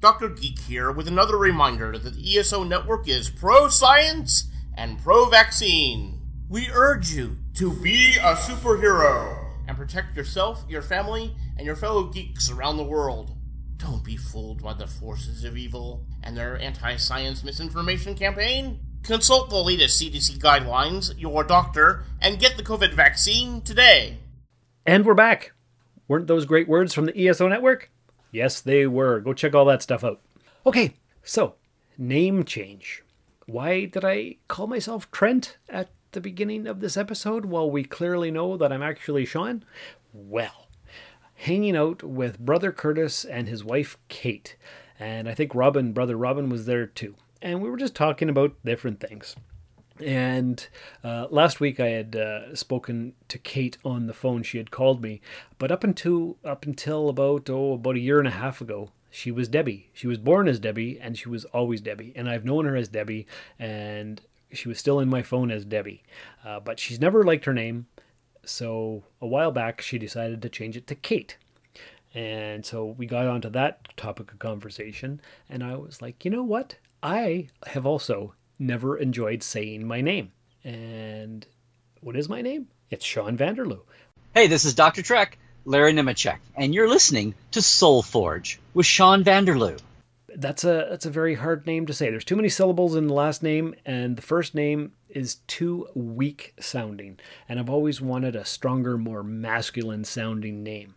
Dr. 0.00 0.30
Geek 0.30 0.58
here 0.60 0.90
with 0.90 1.06
another 1.08 1.36
reminder 1.36 1.98
that 1.98 2.14
the 2.14 2.38
ESO 2.38 2.64
Network 2.64 3.06
is 3.06 3.28
pro 3.28 3.68
science 3.68 4.50
and 4.74 4.98
pro 4.98 5.26
vaccine. 5.26 6.22
We 6.48 6.70
urge 6.72 7.12
you 7.12 7.36
to 7.56 7.74
be 7.74 8.16
a 8.16 8.34
superhero 8.34 9.44
and 9.68 9.76
protect 9.76 10.16
yourself, 10.16 10.64
your 10.70 10.80
family, 10.80 11.36
and 11.58 11.66
your 11.66 11.76
fellow 11.76 12.04
geeks 12.04 12.50
around 12.50 12.78
the 12.78 12.82
world. 12.82 13.36
Don't 13.76 14.02
be 14.02 14.16
fooled 14.16 14.62
by 14.62 14.72
the 14.72 14.86
forces 14.86 15.44
of 15.44 15.58
evil 15.58 16.06
and 16.22 16.34
their 16.34 16.58
anti 16.58 16.96
science 16.96 17.44
misinformation 17.44 18.14
campaign. 18.14 18.80
Consult 19.02 19.50
the 19.50 19.56
latest 19.56 20.00
CDC 20.00 20.38
guidelines, 20.38 21.12
your 21.18 21.44
doctor, 21.44 22.04
and 22.22 22.38
get 22.38 22.56
the 22.56 22.62
COVID 22.62 22.94
vaccine 22.94 23.60
today. 23.60 24.16
And 24.86 25.04
we're 25.04 25.12
back. 25.12 25.52
Weren't 26.08 26.26
those 26.26 26.46
great 26.46 26.68
words 26.68 26.94
from 26.94 27.04
the 27.04 27.28
ESO 27.28 27.48
network? 27.48 27.90
Yes, 28.30 28.60
they 28.60 28.86
were. 28.86 29.20
Go 29.20 29.32
check 29.32 29.54
all 29.54 29.64
that 29.66 29.82
stuff 29.82 30.04
out. 30.04 30.20
Okay, 30.66 30.94
so 31.22 31.54
name 31.98 32.44
change. 32.44 33.02
Why 33.46 33.86
did 33.86 34.04
I 34.04 34.36
call 34.48 34.66
myself 34.66 35.10
Trent 35.10 35.56
at 35.68 35.90
the 36.12 36.20
beginning 36.20 36.66
of 36.66 36.80
this 36.80 36.96
episode 36.96 37.46
while 37.46 37.70
we 37.70 37.84
clearly 37.84 38.30
know 38.30 38.56
that 38.56 38.72
I'm 38.72 38.82
actually 38.82 39.24
Sean? 39.24 39.64
Well, 40.12 40.68
hanging 41.34 41.76
out 41.76 42.02
with 42.02 42.38
brother 42.38 42.72
Curtis 42.72 43.24
and 43.24 43.48
his 43.48 43.64
wife 43.64 43.96
Kate. 44.08 44.56
And 44.98 45.28
I 45.28 45.34
think 45.34 45.54
Robin, 45.54 45.92
brother 45.92 46.16
Robin, 46.16 46.48
was 46.48 46.66
there 46.66 46.86
too. 46.86 47.16
And 47.40 47.62
we 47.62 47.70
were 47.70 47.78
just 47.78 47.94
talking 47.94 48.28
about 48.28 48.54
different 48.64 49.00
things. 49.00 49.34
And 50.02 50.66
uh, 51.04 51.26
last 51.30 51.60
week 51.60 51.80
I 51.80 51.88
had 51.88 52.16
uh, 52.16 52.54
spoken 52.54 53.14
to 53.28 53.38
Kate 53.38 53.78
on 53.84 54.06
the 54.06 54.14
phone. 54.14 54.42
She 54.42 54.58
had 54.58 54.70
called 54.70 55.02
me, 55.02 55.20
but 55.58 55.70
up 55.70 55.84
until 55.84 56.36
up 56.44 56.64
until 56.64 57.08
about 57.08 57.50
oh 57.50 57.74
about 57.74 57.96
a 57.96 58.00
year 58.00 58.18
and 58.18 58.28
a 58.28 58.32
half 58.32 58.60
ago, 58.60 58.90
she 59.10 59.30
was 59.30 59.48
Debbie. 59.48 59.90
She 59.92 60.06
was 60.06 60.18
born 60.18 60.48
as 60.48 60.58
Debbie, 60.58 60.98
and 61.00 61.18
she 61.18 61.28
was 61.28 61.44
always 61.46 61.80
Debbie. 61.80 62.12
And 62.16 62.28
I've 62.28 62.44
known 62.44 62.64
her 62.64 62.76
as 62.76 62.88
Debbie, 62.88 63.26
and 63.58 64.20
she 64.52 64.68
was 64.68 64.78
still 64.78 65.00
in 65.00 65.08
my 65.08 65.22
phone 65.22 65.50
as 65.50 65.64
Debbie. 65.64 66.02
Uh, 66.44 66.60
but 66.60 66.78
she's 66.78 67.00
never 67.00 67.24
liked 67.24 67.44
her 67.44 67.54
name, 67.54 67.86
so 68.44 69.04
a 69.20 69.26
while 69.26 69.52
back 69.52 69.80
she 69.80 69.98
decided 69.98 70.40
to 70.42 70.48
change 70.48 70.76
it 70.76 70.86
to 70.86 70.94
Kate. 70.94 71.36
And 72.14 72.66
so 72.66 72.84
we 72.84 73.06
got 73.06 73.28
onto 73.28 73.50
that 73.50 73.96
topic 73.96 74.32
of 74.32 74.38
conversation, 74.38 75.20
and 75.48 75.62
I 75.62 75.76
was 75.76 76.02
like, 76.02 76.24
you 76.24 76.30
know 76.30 76.42
what? 76.42 76.76
I 77.02 77.48
have 77.66 77.86
also 77.86 78.34
never 78.60 78.96
enjoyed 78.96 79.42
saying 79.42 79.86
my 79.86 80.00
name. 80.00 80.32
And 80.62 81.46
what 82.00 82.16
is 82.16 82.28
my 82.28 82.42
name? 82.42 82.68
It's 82.90 83.04
Sean 83.04 83.36
Vanderloo. 83.36 83.80
Hey, 84.34 84.46
this 84.46 84.64
is 84.64 84.74
Dr. 84.74 85.02
Trek, 85.02 85.38
Larry 85.64 85.92
Nemecek, 85.92 86.38
and 86.54 86.74
you're 86.74 86.88
listening 86.88 87.34
to 87.52 87.62
Soul 87.62 88.02
Forge 88.02 88.60
with 88.74 88.86
Sean 88.86 89.24
Vanderloo. 89.24 89.80
That's 90.28 90.62
a 90.62 90.86
that's 90.88 91.06
a 91.06 91.10
very 91.10 91.34
hard 91.34 91.66
name 91.66 91.86
to 91.86 91.92
say. 91.92 92.10
There's 92.10 92.24
too 92.24 92.36
many 92.36 92.48
syllables 92.48 92.94
in 92.94 93.08
the 93.08 93.14
last 93.14 93.42
name, 93.42 93.74
and 93.84 94.16
the 94.16 94.22
first 94.22 94.54
name 94.54 94.92
is 95.08 95.36
too 95.48 95.88
weak 95.94 96.54
sounding. 96.60 97.18
And 97.48 97.58
I've 97.58 97.70
always 97.70 98.00
wanted 98.00 98.36
a 98.36 98.44
stronger, 98.44 98.96
more 98.96 99.24
masculine 99.24 100.04
sounding 100.04 100.62
name. 100.62 100.94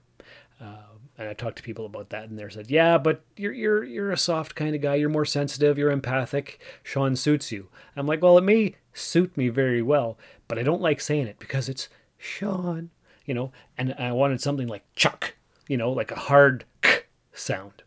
Uh, 0.61 0.92
and 1.17 1.29
I 1.29 1.33
talked 1.33 1.57
to 1.57 1.63
people 1.63 1.85
about 1.85 2.09
that, 2.09 2.29
and 2.29 2.37
they 2.39 2.49
said, 2.49 2.71
"Yeah, 2.71 2.97
but 2.97 3.23
you're 3.37 3.53
you're 3.53 3.83
you're 3.83 4.11
a 4.11 4.17
soft 4.17 4.55
kind 4.55 4.75
of 4.75 4.81
guy. 4.81 4.95
You're 4.95 5.09
more 5.09 5.25
sensitive. 5.25 5.77
You're 5.77 5.91
empathic. 5.91 6.59
Sean 6.81 7.15
suits 7.15 7.51
you." 7.51 7.69
I'm 7.95 8.07
like, 8.07 8.21
"Well, 8.21 8.37
it 8.37 8.43
may 8.43 8.75
suit 8.93 9.37
me 9.37 9.49
very 9.49 9.81
well, 9.81 10.17
but 10.47 10.57
I 10.57 10.63
don't 10.63 10.81
like 10.81 11.01
saying 11.01 11.27
it 11.27 11.39
because 11.39 11.69
it's 11.69 11.89
Sean, 12.17 12.89
you 13.25 13.33
know." 13.33 13.51
And 13.77 13.93
I 13.99 14.11
wanted 14.11 14.41
something 14.41 14.67
like 14.67 14.83
Chuck, 14.95 15.35
you 15.67 15.77
know, 15.77 15.91
like 15.91 16.11
a 16.11 16.15
hard 16.15 16.65
k 16.81 17.01
sound, 17.31 17.83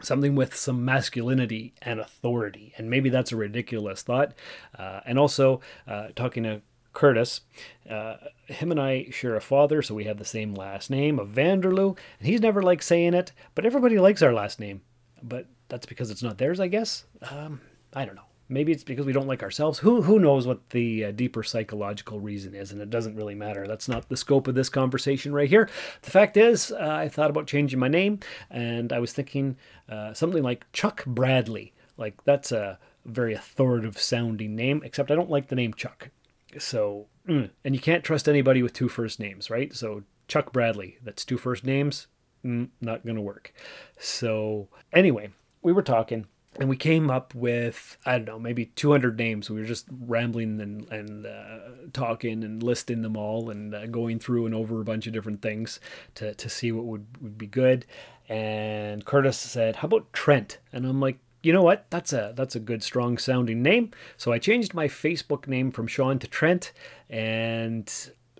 something 0.00 0.34
with 0.34 0.56
some 0.56 0.84
masculinity 0.84 1.74
and 1.82 2.00
authority. 2.00 2.72
And 2.78 2.88
maybe 2.88 3.10
that's 3.10 3.32
a 3.32 3.36
ridiculous 3.36 4.02
thought. 4.02 4.32
Uh, 4.78 5.00
and 5.04 5.18
also, 5.18 5.60
uh, 5.86 6.08
talking 6.14 6.44
to 6.44 6.62
Curtis. 6.92 7.42
Uh, 7.88 8.16
him 8.46 8.70
and 8.70 8.80
I 8.80 9.06
share 9.10 9.36
a 9.36 9.40
father, 9.40 9.82
so 9.82 9.94
we 9.94 10.04
have 10.04 10.18
the 10.18 10.24
same 10.24 10.54
last 10.54 10.90
name 10.90 11.18
of 11.18 11.28
Vanderloo, 11.28 11.96
and 12.18 12.28
he's 12.28 12.40
never 12.40 12.62
liked 12.62 12.84
saying 12.84 13.14
it, 13.14 13.32
but 13.54 13.66
everybody 13.66 13.98
likes 13.98 14.22
our 14.22 14.32
last 14.32 14.60
name. 14.60 14.82
But 15.22 15.46
that's 15.68 15.86
because 15.86 16.10
it's 16.10 16.22
not 16.22 16.38
theirs, 16.38 16.60
I 16.60 16.68
guess. 16.68 17.04
Um, 17.30 17.60
I 17.94 18.04
don't 18.04 18.16
know. 18.16 18.22
Maybe 18.48 18.72
it's 18.72 18.84
because 18.84 19.06
we 19.06 19.14
don't 19.14 19.28
like 19.28 19.42
ourselves. 19.42 19.78
Who 19.78 20.02
who 20.02 20.18
knows 20.18 20.46
what 20.46 20.70
the 20.70 21.06
uh, 21.06 21.10
deeper 21.12 21.42
psychological 21.42 22.20
reason 22.20 22.54
is, 22.54 22.70
and 22.70 22.82
it 22.82 22.90
doesn't 22.90 23.16
really 23.16 23.34
matter. 23.34 23.66
That's 23.66 23.88
not 23.88 24.08
the 24.08 24.16
scope 24.16 24.46
of 24.46 24.54
this 24.54 24.68
conversation 24.68 25.32
right 25.32 25.48
here. 25.48 25.70
The 26.02 26.10
fact 26.10 26.36
is, 26.36 26.70
uh, 26.70 26.76
I 26.78 27.08
thought 27.08 27.30
about 27.30 27.46
changing 27.46 27.78
my 27.78 27.88
name, 27.88 28.20
and 28.50 28.92
I 28.92 28.98
was 28.98 29.12
thinking 29.12 29.56
uh, 29.88 30.12
something 30.12 30.42
like 30.42 30.70
Chuck 30.72 31.04
Bradley. 31.06 31.72
Like 31.96 32.22
that's 32.24 32.52
a 32.52 32.78
very 33.06 33.32
authoritative 33.32 33.98
sounding 33.98 34.54
name, 34.54 34.82
except 34.84 35.10
I 35.10 35.14
don't 35.14 35.30
like 35.30 35.48
the 35.48 35.56
name 35.56 35.72
Chuck. 35.72 36.10
So, 36.58 37.06
mm, 37.28 37.50
and 37.64 37.74
you 37.74 37.80
can't 37.80 38.04
trust 38.04 38.28
anybody 38.28 38.62
with 38.62 38.72
two 38.72 38.88
first 38.88 39.20
names, 39.20 39.50
right? 39.50 39.74
So, 39.74 40.02
Chuck 40.28 40.52
Bradley, 40.52 40.98
that's 41.02 41.24
two 41.24 41.38
first 41.38 41.64
names, 41.64 42.06
mm, 42.44 42.68
not 42.80 43.04
going 43.04 43.16
to 43.16 43.22
work. 43.22 43.52
So, 43.98 44.68
anyway, 44.92 45.30
we 45.62 45.72
were 45.72 45.82
talking 45.82 46.26
and 46.56 46.68
we 46.68 46.76
came 46.76 47.10
up 47.10 47.34
with, 47.34 47.96
I 48.04 48.18
don't 48.18 48.26
know, 48.26 48.38
maybe 48.38 48.66
200 48.66 49.16
names. 49.16 49.48
We 49.48 49.60
were 49.60 49.66
just 49.66 49.86
rambling 49.90 50.60
and, 50.60 50.90
and 50.90 51.26
uh, 51.26 51.58
talking 51.92 52.44
and 52.44 52.62
listing 52.62 53.00
them 53.00 53.16
all 53.16 53.48
and 53.48 53.74
uh, 53.74 53.86
going 53.86 54.18
through 54.18 54.46
and 54.46 54.54
over 54.54 54.80
a 54.80 54.84
bunch 54.84 55.06
of 55.06 55.14
different 55.14 55.40
things 55.40 55.80
to, 56.16 56.34
to 56.34 56.48
see 56.50 56.70
what 56.70 56.84
would, 56.84 57.06
would 57.22 57.38
be 57.38 57.46
good. 57.46 57.86
And 58.28 59.04
Curtis 59.04 59.38
said, 59.38 59.76
How 59.76 59.86
about 59.86 60.12
Trent? 60.12 60.58
And 60.72 60.86
I'm 60.86 61.00
like, 61.00 61.18
you 61.42 61.52
know 61.52 61.62
what? 61.62 61.86
That's 61.90 62.12
a 62.12 62.32
that's 62.36 62.54
a 62.54 62.60
good 62.60 62.82
strong 62.82 63.18
sounding 63.18 63.62
name. 63.62 63.90
So 64.16 64.32
I 64.32 64.38
changed 64.38 64.74
my 64.74 64.88
Facebook 64.88 65.46
name 65.46 65.70
from 65.70 65.86
Sean 65.86 66.18
to 66.20 66.26
Trent, 66.26 66.72
and 67.10 67.86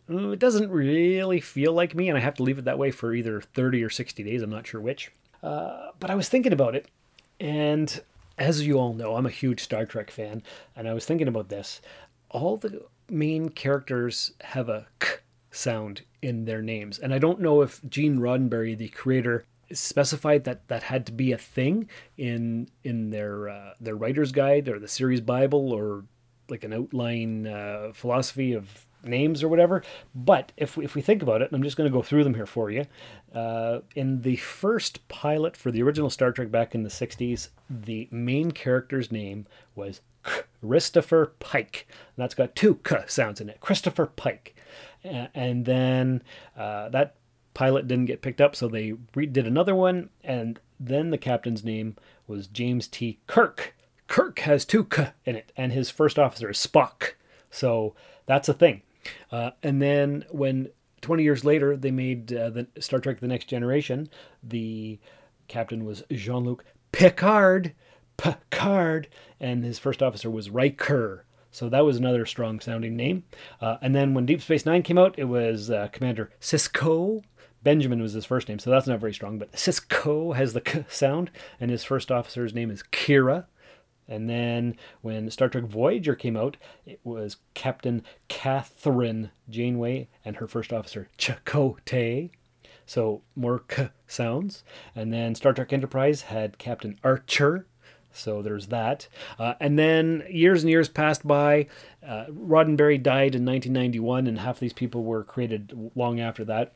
mm, 0.08 0.32
it 0.32 0.38
doesn't 0.38 0.70
really 0.70 1.40
feel 1.40 1.72
like 1.72 1.94
me, 1.94 2.08
and 2.08 2.16
I 2.16 2.20
have 2.20 2.34
to 2.34 2.42
leave 2.42 2.58
it 2.58 2.64
that 2.64 2.78
way 2.78 2.90
for 2.90 3.14
either 3.14 3.40
30 3.40 3.82
or 3.82 3.90
60 3.90 4.22
days. 4.22 4.42
I'm 4.42 4.50
not 4.50 4.66
sure 4.66 4.80
which. 4.80 5.12
Uh, 5.42 5.90
but 5.98 6.10
I 6.10 6.14
was 6.14 6.28
thinking 6.28 6.52
about 6.52 6.76
it, 6.76 6.86
and 7.40 8.00
as 8.38 8.66
you 8.66 8.78
all 8.78 8.94
know, 8.94 9.16
I'm 9.16 9.26
a 9.26 9.30
huge 9.30 9.60
Star 9.60 9.84
Trek 9.84 10.10
fan, 10.10 10.42
and 10.76 10.88
I 10.88 10.94
was 10.94 11.04
thinking 11.04 11.28
about 11.28 11.48
this. 11.48 11.80
All 12.30 12.56
the 12.56 12.84
main 13.10 13.50
characters 13.50 14.32
have 14.40 14.68
a 14.68 14.86
k 15.00 15.16
sound 15.50 16.02
in 16.22 16.44
their 16.44 16.62
names, 16.62 16.98
and 16.98 17.12
I 17.12 17.18
don't 17.18 17.40
know 17.40 17.62
if 17.62 17.80
Gene 17.88 18.18
Roddenberry, 18.18 18.78
the 18.78 18.88
creator, 18.88 19.44
specified 19.72 20.44
that 20.44 20.68
that 20.68 20.84
had 20.84 21.06
to 21.06 21.12
be 21.12 21.32
a 21.32 21.38
thing 21.38 21.88
in 22.16 22.68
in 22.84 23.10
their 23.10 23.48
uh, 23.48 23.74
their 23.80 23.96
writer's 23.96 24.32
guide 24.32 24.68
or 24.68 24.78
the 24.78 24.88
series 24.88 25.20
Bible 25.20 25.72
or 25.72 26.04
like 26.48 26.64
an 26.64 26.72
outline 26.72 27.46
uh, 27.46 27.92
philosophy 27.94 28.52
of 28.52 28.86
names 29.04 29.42
or 29.42 29.48
whatever. 29.48 29.82
But 30.14 30.52
if 30.56 30.76
we, 30.76 30.84
if 30.84 30.94
we 30.94 31.02
think 31.02 31.22
about 31.22 31.42
it, 31.42 31.50
I'm 31.52 31.62
just 31.62 31.76
going 31.76 31.90
to 31.90 31.96
go 31.96 32.02
through 32.02 32.24
them 32.24 32.34
here 32.34 32.46
for 32.46 32.70
you. 32.70 32.86
Uh, 33.34 33.80
in 33.94 34.22
the 34.22 34.36
first 34.36 35.06
pilot 35.08 35.56
for 35.56 35.70
the 35.70 35.82
original 35.82 36.10
Star 36.10 36.32
Trek 36.32 36.50
back 36.50 36.74
in 36.74 36.82
the 36.82 36.88
60s, 36.88 37.48
the 37.68 38.08
main 38.10 38.50
character's 38.50 39.10
name 39.10 39.46
was 39.74 40.00
Christopher 40.22 41.32
Pike. 41.40 41.86
And 41.88 42.22
that's 42.22 42.34
got 42.34 42.54
two 42.54 42.76
K 42.84 43.04
sounds 43.06 43.40
in 43.40 43.48
it. 43.48 43.60
Christopher 43.60 44.06
Pike. 44.06 44.54
And 45.04 45.64
then 45.64 46.22
uh, 46.56 46.88
that 46.90 47.16
pilot 47.54 47.88
didn't 47.88 48.06
get 48.06 48.22
picked 48.22 48.40
up, 48.40 48.56
so 48.56 48.68
they 48.68 48.94
re- 49.14 49.26
did 49.26 49.46
another 49.46 49.74
one, 49.74 50.10
and 50.22 50.60
then 50.78 51.10
the 51.10 51.18
captain's 51.18 51.64
name 51.64 51.96
was 52.26 52.46
James 52.46 52.86
T. 52.86 53.18
Kirk. 53.26 53.74
Kirk 54.06 54.40
has 54.40 54.64
two 54.64 54.84
K 54.84 55.10
in 55.24 55.36
it, 55.36 55.52
and 55.56 55.72
his 55.72 55.90
first 55.90 56.18
officer 56.18 56.50
is 56.50 56.58
Spock. 56.58 57.12
So 57.50 57.94
that's 58.26 58.48
a 58.48 58.54
thing. 58.54 58.82
Uh, 59.30 59.50
and 59.62 59.80
then 59.80 60.24
when 60.30 60.68
20 61.00 61.22
years 61.22 61.44
later 61.44 61.76
they 61.76 61.90
made 61.90 62.32
uh, 62.32 62.50
the 62.50 62.66
Star 62.78 63.00
Trek: 63.00 63.20
The 63.20 63.28
Next 63.28 63.46
Generation, 63.46 64.08
the 64.42 64.98
captain 65.48 65.84
was 65.84 66.02
Jean-Luc 66.10 66.64
Picard. 66.92 67.74
Picard, 68.16 69.08
and 69.40 69.64
his 69.64 69.78
first 69.78 70.02
officer 70.02 70.30
was 70.30 70.50
Riker. 70.50 71.24
So 71.50 71.68
that 71.68 71.84
was 71.84 71.98
another 71.98 72.24
strong 72.24 72.60
sounding 72.60 72.96
name. 72.96 73.24
Uh, 73.60 73.76
and 73.82 73.94
then 73.94 74.14
when 74.14 74.26
Deep 74.26 74.40
Space 74.40 74.64
Nine 74.64 74.82
came 74.82 74.98
out, 74.98 75.18
it 75.18 75.24
was 75.24 75.70
uh, 75.70 75.88
Commander 75.92 76.30
Sisko. 76.40 77.22
Benjamin 77.62 78.02
was 78.02 78.12
his 78.12 78.24
first 78.24 78.48
name, 78.48 78.58
so 78.58 78.70
that's 78.70 78.86
not 78.86 79.00
very 79.00 79.14
strong. 79.14 79.38
But 79.38 79.52
Sisko 79.52 80.34
has 80.36 80.52
the 80.52 80.60
K 80.60 80.84
sound, 80.88 81.30
and 81.60 81.70
his 81.70 81.84
first 81.84 82.10
officer's 82.10 82.54
name 82.54 82.70
is 82.70 82.82
Kira. 82.82 83.46
And 84.08 84.28
then 84.28 84.76
when 85.00 85.30
Star 85.30 85.48
Trek 85.48 85.64
Voyager 85.64 86.14
came 86.14 86.36
out, 86.36 86.56
it 86.84 87.00
was 87.04 87.36
Captain 87.54 88.04
Catherine 88.28 89.30
Janeway 89.48 90.08
and 90.24 90.36
her 90.36 90.46
first 90.46 90.72
officer 90.72 91.08
Chakotay. 91.16 92.30
So 92.84 93.22
more 93.36 93.60
K 93.60 93.90
sounds. 94.06 94.64
And 94.94 95.12
then 95.12 95.34
Star 95.34 95.52
Trek 95.52 95.72
Enterprise 95.72 96.22
had 96.22 96.58
Captain 96.58 96.98
Archer. 97.04 97.66
So 98.12 98.42
there's 98.42 98.66
that. 98.66 99.08
Uh, 99.38 99.54
and 99.60 99.78
then 99.78 100.24
years 100.28 100.62
and 100.62 100.70
years 100.70 100.88
passed 100.88 101.26
by. 101.26 101.68
Uh, 102.06 102.26
Roddenberry 102.26 103.02
died 103.02 103.34
in 103.34 103.46
1991, 103.46 104.26
and 104.26 104.38
half 104.40 104.58
these 104.58 104.74
people 104.74 105.04
were 105.04 105.24
created 105.24 105.90
long 105.94 106.20
after 106.20 106.44
that. 106.44 106.74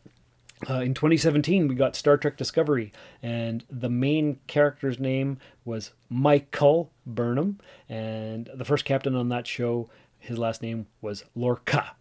Uh, 0.68 0.80
in 0.80 0.94
2017, 0.94 1.68
we 1.68 1.76
got 1.76 1.94
Star 1.94 2.16
Trek 2.16 2.36
Discovery, 2.36 2.92
and 3.22 3.64
the 3.70 3.88
main 3.88 4.40
character's 4.48 4.98
name 4.98 5.38
was 5.64 5.92
Michael 6.08 6.90
Burnham, 7.06 7.60
and 7.88 8.50
the 8.52 8.64
first 8.64 8.84
captain 8.84 9.14
on 9.14 9.28
that 9.28 9.46
show, 9.46 9.88
his 10.18 10.38
last 10.38 10.62
name 10.62 10.86
was 11.00 11.24
Lorca. 11.36 11.94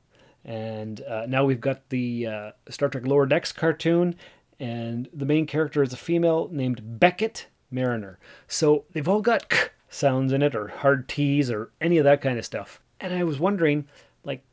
And 0.44 1.02
uh, 1.02 1.26
now 1.28 1.46
we've 1.46 1.62
got 1.62 1.90
the 1.90 2.28
uh, 2.28 2.52
Star 2.70 2.90
Trek 2.90 3.06
Lower 3.06 3.28
Decks 3.28 3.52
cartoon, 3.52 4.16
and 4.60 5.10
the 5.14 5.26
main 5.26 5.46
character 5.46 5.84
is 5.84 5.94
a 5.94 5.98
female 5.98 6.50
named 6.52 7.00
Beckett 7.00 7.48
Mariner. 7.70 8.18
So 8.48 8.86
they've 8.94 9.08
all 9.08 9.22
got 9.22 9.50
k 9.50 9.58
sounds 9.90 10.34
in 10.34 10.42
it, 10.42 10.56
or 10.56 10.70
hard 10.70 11.08
T's, 11.08 11.52
or 11.52 11.72
any 11.80 12.00
of 12.00 12.04
that 12.04 12.22
kind 12.22 12.40
of 12.40 12.46
stuff. 12.46 12.80
And 13.00 13.14
I 13.14 13.24
was 13.24 13.40
wondering, 13.40 13.88
like, 14.24 14.44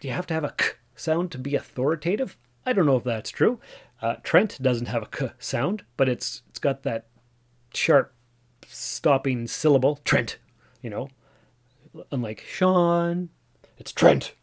do 0.00 0.08
you 0.08 0.14
have 0.14 0.26
to 0.26 0.34
have 0.34 0.44
a 0.44 0.54
k 0.56 0.66
sound 0.94 1.30
to 1.32 1.38
be 1.38 1.54
authoritative? 1.54 2.36
I 2.64 2.72
don't 2.72 2.86
know 2.86 2.96
if 2.96 3.04
that's 3.04 3.30
true. 3.30 3.60
Uh, 4.00 4.16
Trent 4.22 4.60
doesn't 4.60 4.86
have 4.86 5.02
a 5.02 5.06
k 5.06 5.30
sound, 5.38 5.84
but 5.96 6.08
it's 6.08 6.42
it's 6.48 6.58
got 6.58 6.82
that 6.82 7.06
sharp 7.74 8.12
stopping 8.66 9.46
syllable. 9.46 10.00
Trent, 10.04 10.38
you 10.80 10.90
know. 10.90 11.08
Unlike 12.10 12.44
Sean, 12.48 13.28
it's 13.78 13.92
Trent. 13.92 14.34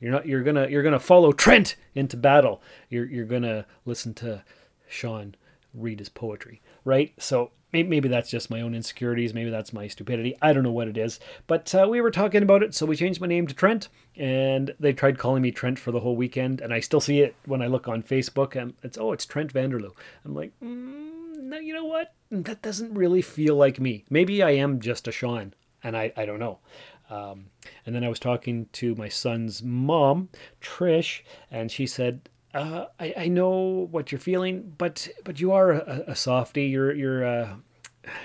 You're 0.00 0.12
not. 0.12 0.26
You're 0.26 0.42
gonna. 0.42 0.68
You're 0.68 0.82
gonna 0.82 0.98
follow 0.98 1.32
Trent 1.32 1.76
into 1.94 2.16
battle. 2.16 2.62
You're. 2.88 3.06
You're 3.06 3.26
gonna 3.26 3.66
listen 3.84 4.14
to 4.14 4.44
Sean 4.88 5.34
read 5.74 5.98
his 5.98 6.08
poetry, 6.08 6.60
right? 6.84 7.12
So 7.18 7.52
maybe, 7.72 8.08
that's 8.08 8.30
just 8.30 8.50
my 8.50 8.60
own 8.60 8.74
insecurities. 8.74 9.34
Maybe 9.34 9.50
that's 9.50 9.72
my 9.72 9.88
stupidity. 9.88 10.36
I 10.42 10.52
don't 10.52 10.62
know 10.62 10.72
what 10.72 10.88
it 10.88 10.96
is. 10.96 11.20
But 11.46 11.74
uh, 11.74 11.86
we 11.88 12.00
were 12.00 12.10
talking 12.10 12.42
about 12.42 12.62
it, 12.62 12.74
so 12.74 12.86
we 12.86 12.96
changed 12.96 13.20
my 13.20 13.26
name 13.26 13.46
to 13.46 13.54
Trent, 13.54 13.88
and 14.16 14.74
they 14.80 14.92
tried 14.92 15.18
calling 15.18 15.42
me 15.42 15.50
Trent 15.50 15.78
for 15.78 15.92
the 15.92 16.00
whole 16.00 16.16
weekend, 16.16 16.60
and 16.60 16.72
I 16.72 16.80
still 16.80 17.00
see 17.00 17.20
it 17.20 17.34
when 17.46 17.62
I 17.62 17.66
look 17.66 17.88
on 17.88 18.02
Facebook, 18.02 18.60
and 18.60 18.74
it's 18.82 18.98
oh, 18.98 19.12
it's 19.12 19.26
Trent 19.26 19.52
Vanderloo. 19.52 19.92
I'm 20.24 20.34
like, 20.34 20.52
mm, 20.62 21.36
no, 21.36 21.58
you 21.58 21.74
know 21.74 21.84
what? 21.84 22.12
That 22.30 22.62
doesn't 22.62 22.94
really 22.94 23.22
feel 23.22 23.56
like 23.56 23.80
me. 23.80 24.04
Maybe 24.10 24.42
I 24.42 24.50
am 24.50 24.80
just 24.80 25.08
a 25.08 25.12
Sean, 25.12 25.54
and 25.82 25.96
I 25.96 26.12
I 26.16 26.26
don't 26.26 26.40
know. 26.40 26.58
Um, 27.10 27.46
and 27.84 27.94
then 27.94 28.04
I 28.04 28.08
was 28.08 28.20
talking 28.20 28.68
to 28.74 28.94
my 28.94 29.08
son's 29.08 29.62
mom, 29.62 30.28
Trish, 30.60 31.22
and 31.50 31.70
she 31.70 31.84
said, 31.86 32.28
uh, 32.54 32.86
I, 32.98 33.14
I 33.16 33.28
know 33.28 33.88
what 33.90 34.10
you're 34.10 34.18
feeling, 34.18 34.74
but 34.76 35.08
but 35.24 35.40
you 35.40 35.52
are 35.52 35.72
a, 35.72 36.04
a 36.08 36.16
softy. 36.16 36.64
You're 36.64 36.94
you're 36.94 37.22
a, 37.22 37.58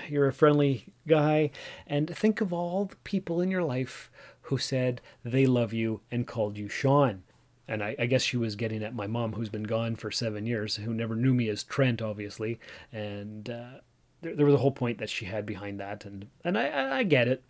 you're 0.08 0.26
a 0.26 0.32
friendly 0.32 0.86
guy, 1.06 1.50
and 1.86 2.14
think 2.14 2.40
of 2.40 2.52
all 2.52 2.86
the 2.86 2.96
people 2.96 3.40
in 3.40 3.50
your 3.50 3.62
life 3.62 4.10
who 4.42 4.58
said 4.58 5.00
they 5.24 5.46
love 5.46 5.72
you 5.72 6.00
and 6.10 6.26
called 6.26 6.56
you 6.56 6.68
Sean. 6.68 7.22
And 7.68 7.82
I, 7.82 7.96
I 7.98 8.06
guess 8.06 8.22
she 8.22 8.36
was 8.36 8.54
getting 8.54 8.84
at 8.84 8.94
my 8.94 9.08
mom, 9.08 9.32
who's 9.32 9.48
been 9.48 9.64
gone 9.64 9.96
for 9.96 10.12
seven 10.12 10.46
years, 10.46 10.76
who 10.76 10.94
never 10.94 11.16
knew 11.16 11.34
me 11.34 11.48
as 11.48 11.64
Trent, 11.64 12.00
obviously. 12.00 12.60
And 12.92 13.50
uh, 13.50 13.80
there, 14.22 14.36
there 14.36 14.46
was 14.46 14.54
a 14.54 14.58
whole 14.58 14.70
point 14.70 14.98
that 14.98 15.10
she 15.10 15.24
had 15.24 15.44
behind 15.44 15.80
that, 15.80 16.04
and 16.04 16.26
and 16.44 16.56
I, 16.56 16.98
I 16.98 17.02
get 17.02 17.28
it. 17.28 17.42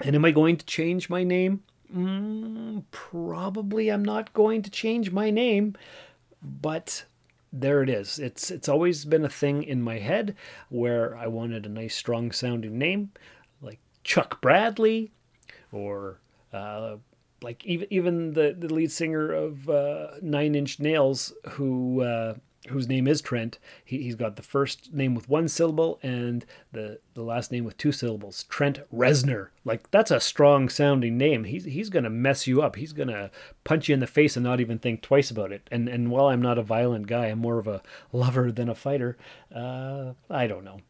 And 0.00 0.14
am 0.14 0.24
I 0.24 0.30
going 0.30 0.56
to 0.56 0.66
change 0.66 1.08
my 1.08 1.22
name? 1.22 1.62
Mm, 1.94 2.84
probably 2.90 3.88
I'm 3.88 4.04
not 4.04 4.32
going 4.32 4.62
to 4.62 4.70
change 4.70 5.12
my 5.12 5.30
name, 5.30 5.76
but 6.42 7.04
there 7.52 7.82
it 7.82 7.88
is. 7.88 8.18
It's 8.18 8.50
it's 8.50 8.68
always 8.68 9.04
been 9.04 9.24
a 9.24 9.30
thing 9.30 9.62
in 9.62 9.82
my 9.82 9.98
head 9.98 10.34
where 10.68 11.16
I 11.16 11.26
wanted 11.26 11.64
a 11.64 11.70
nice 11.70 11.94
strong 11.94 12.32
sounding 12.32 12.78
name 12.78 13.12
like 13.60 13.78
Chuck 14.04 14.40
Bradley 14.40 15.12
or 15.72 16.18
uh, 16.52 16.96
like 17.42 17.64
even 17.64 17.86
even 17.90 18.32
the, 18.32 18.54
the 18.58 18.72
lead 18.72 18.90
singer 18.90 19.32
of 19.32 19.68
uh, 19.68 20.08
Nine 20.22 20.54
Inch 20.54 20.80
Nails 20.80 21.32
who 21.50 22.02
uh, 22.02 22.34
whose 22.68 22.88
name 22.88 23.06
is 23.06 23.20
Trent. 23.20 23.58
He, 23.84 24.02
he's 24.02 24.14
got 24.14 24.36
the 24.36 24.42
first 24.42 24.92
name 24.92 25.14
with 25.14 25.28
one 25.28 25.48
syllable 25.48 25.98
and 26.02 26.44
the, 26.72 27.00
the 27.14 27.22
last 27.22 27.52
name 27.52 27.64
with 27.64 27.76
two 27.76 27.92
syllables. 27.92 28.44
Trent 28.48 28.80
Reznor. 28.94 29.48
Like, 29.64 29.90
that's 29.90 30.10
a 30.10 30.20
strong 30.20 30.68
sounding 30.68 31.16
name. 31.16 31.44
He's, 31.44 31.64
he's 31.64 31.90
going 31.90 32.04
to 32.04 32.10
mess 32.10 32.46
you 32.46 32.62
up. 32.62 32.76
He's 32.76 32.92
going 32.92 33.08
to 33.08 33.30
punch 33.64 33.88
you 33.88 33.94
in 33.94 34.00
the 34.00 34.06
face 34.06 34.36
and 34.36 34.44
not 34.44 34.60
even 34.60 34.78
think 34.78 35.02
twice 35.02 35.30
about 35.30 35.52
it. 35.52 35.68
And, 35.70 35.88
and 35.88 36.10
while 36.10 36.26
I'm 36.26 36.42
not 36.42 36.58
a 36.58 36.62
violent 36.62 37.06
guy, 37.06 37.26
I'm 37.26 37.38
more 37.38 37.58
of 37.58 37.66
a 37.66 37.82
lover 38.12 38.52
than 38.52 38.68
a 38.68 38.74
fighter. 38.74 39.16
Uh, 39.54 40.12
I 40.30 40.46
don't 40.46 40.64
know. 40.64 40.80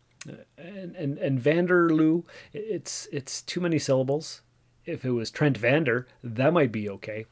And, 0.58 0.96
and, 0.96 1.18
and 1.18 1.40
Vanderloo, 1.40 2.24
it's, 2.52 3.08
it's 3.12 3.42
too 3.42 3.60
many 3.60 3.78
syllables. 3.78 4.42
If 4.84 5.04
it 5.04 5.10
was 5.10 5.30
Trent 5.30 5.58
Vander, 5.58 6.06
that 6.22 6.52
might 6.52 6.72
be 6.72 6.88
okay 6.90 7.26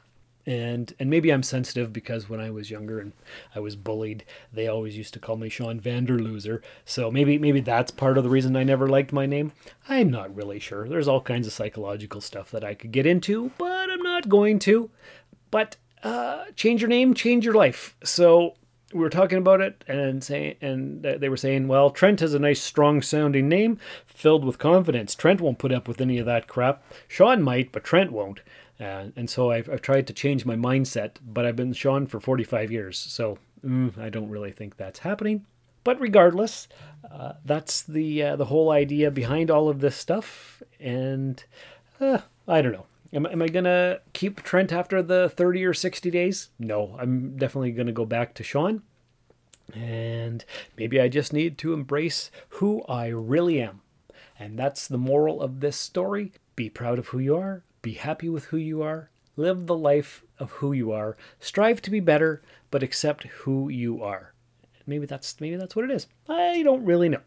and 0.45 0.93
and 0.99 1.09
maybe 1.09 1.31
I'm 1.31 1.43
sensitive 1.43 1.91
because 1.91 2.29
when 2.29 2.39
I 2.39 2.49
was 2.51 2.69
younger 2.69 2.99
and 2.99 3.13
I 3.55 3.59
was 3.59 3.75
bullied, 3.75 4.23
they 4.53 4.67
always 4.67 4.97
used 4.97 5.13
to 5.15 5.19
call 5.19 5.37
me 5.37 5.49
Sean 5.49 5.79
Vanderloser. 5.79 6.61
So 6.85 7.09
maybe 7.09 7.37
maybe 7.37 7.61
that's 7.61 7.91
part 7.91 8.17
of 8.17 8.23
the 8.23 8.29
reason 8.29 8.55
I 8.55 8.63
never 8.63 8.87
liked 8.87 9.13
my 9.13 9.25
name. 9.25 9.51
I'm 9.89 10.09
not 10.09 10.35
really 10.35 10.59
sure. 10.59 10.87
There's 10.87 11.07
all 11.07 11.21
kinds 11.21 11.47
of 11.47 11.53
psychological 11.53 12.21
stuff 12.21 12.51
that 12.51 12.63
I 12.63 12.73
could 12.73 12.91
get 12.91 13.05
into, 13.05 13.51
but 13.57 13.89
I'm 13.89 14.03
not 14.03 14.29
going 14.29 14.59
to. 14.59 14.89
But 15.51 15.77
uh, 16.03 16.45
change 16.55 16.81
your 16.81 16.89
name, 16.89 17.13
change 17.13 17.45
your 17.45 17.55
life. 17.55 17.95
So 18.03 18.55
we 18.93 18.99
were 18.99 19.09
talking 19.09 19.37
about 19.37 19.61
it 19.61 19.83
and 19.87 20.23
saying 20.23 20.55
and 20.61 21.03
they 21.03 21.27
were 21.27 21.37
saying 21.37 21.67
well 21.67 21.89
trent 21.89 22.19
has 22.19 22.33
a 22.33 22.39
nice 22.39 22.61
strong 22.61 23.01
sounding 23.01 23.49
name 23.49 23.77
filled 24.05 24.45
with 24.45 24.59
confidence 24.59 25.15
trent 25.15 25.41
won't 25.41 25.57
put 25.57 25.71
up 25.71 25.87
with 25.87 25.99
any 25.99 26.17
of 26.17 26.25
that 26.25 26.47
crap 26.47 26.83
sean 27.07 27.41
might 27.41 27.71
but 27.71 27.83
trent 27.83 28.11
won't 28.11 28.41
uh, 28.79 29.05
and 29.15 29.29
so 29.29 29.51
I've, 29.51 29.69
I've 29.69 29.81
tried 29.81 30.07
to 30.07 30.13
change 30.13 30.45
my 30.45 30.55
mindset, 30.55 31.17
but 31.25 31.45
I've 31.45 31.55
been 31.55 31.73
Sean 31.73 32.07
for 32.07 32.19
45 32.19 32.71
years, 32.71 32.97
so 32.97 33.37
mm, 33.65 33.97
I 33.97 34.09
don't 34.09 34.29
really 34.29 34.51
think 34.51 34.77
that's 34.77 34.99
happening. 34.99 35.45
But 35.83 36.01
regardless, 36.01 36.67
uh, 37.09 37.33
that's 37.45 37.83
the 37.83 38.23
uh, 38.23 38.35
the 38.35 38.45
whole 38.45 38.71
idea 38.71 39.11
behind 39.11 39.51
all 39.51 39.69
of 39.69 39.79
this 39.79 39.95
stuff, 39.95 40.63
and 40.79 41.43
uh, 42.01 42.19
I 42.47 42.61
don't 42.61 42.71
know. 42.71 42.87
Am, 43.13 43.25
am 43.25 43.41
I 43.41 43.47
to 43.47 44.01
keep 44.13 44.41
Trent 44.41 44.73
after 44.73 45.01
the 45.01 45.29
30 45.29 45.63
or 45.63 45.73
60 45.73 46.11
days? 46.11 46.49
No, 46.59 46.97
I'm 46.99 47.37
definitely 47.37 47.71
to 47.87 47.93
go 47.93 48.05
back 48.05 48.33
to 48.35 48.43
Sean. 48.43 48.81
And 49.73 50.43
maybe 50.77 50.99
I 50.99 51.07
just 51.07 51.31
need 51.31 51.57
to 51.59 51.73
embrace 51.73 52.29
who 52.49 52.83
I 52.83 53.07
really 53.07 53.61
am. 53.61 53.81
And 54.37 54.59
that's 54.59 54.87
the 54.87 54.97
moral 54.97 55.41
of 55.41 55.59
this 55.59 55.77
story. 55.77 56.33
Be 56.55 56.69
proud 56.69 56.99
of 56.99 57.07
who 57.07 57.19
you 57.19 57.37
are, 57.37 57.63
be 57.85 57.93
happy 57.93 58.27
with 58.27 58.45
who 58.45 58.57
you 58.57 58.81
are, 58.81 59.11
live 59.37 59.67
the 59.67 59.77
life 59.77 60.23
of 60.39 60.51
who 60.53 60.73
you 60.73 60.91
are, 60.91 61.15
strive 61.39 61.83
to 61.83 61.91
be 61.91 61.99
better, 61.99 62.41
but 62.71 62.81
accept 62.81 63.25
who 63.25 63.69
you 63.69 64.01
are. 64.01 64.33
Maybe 64.87 65.05
that's 65.05 65.39
maybe 65.39 65.55
that's 65.55 65.75
what 65.75 65.85
it 65.85 65.91
is. 65.91 66.07
I 66.27 66.63
don't 66.63 66.83
really 66.83 67.09
know. 67.09 67.21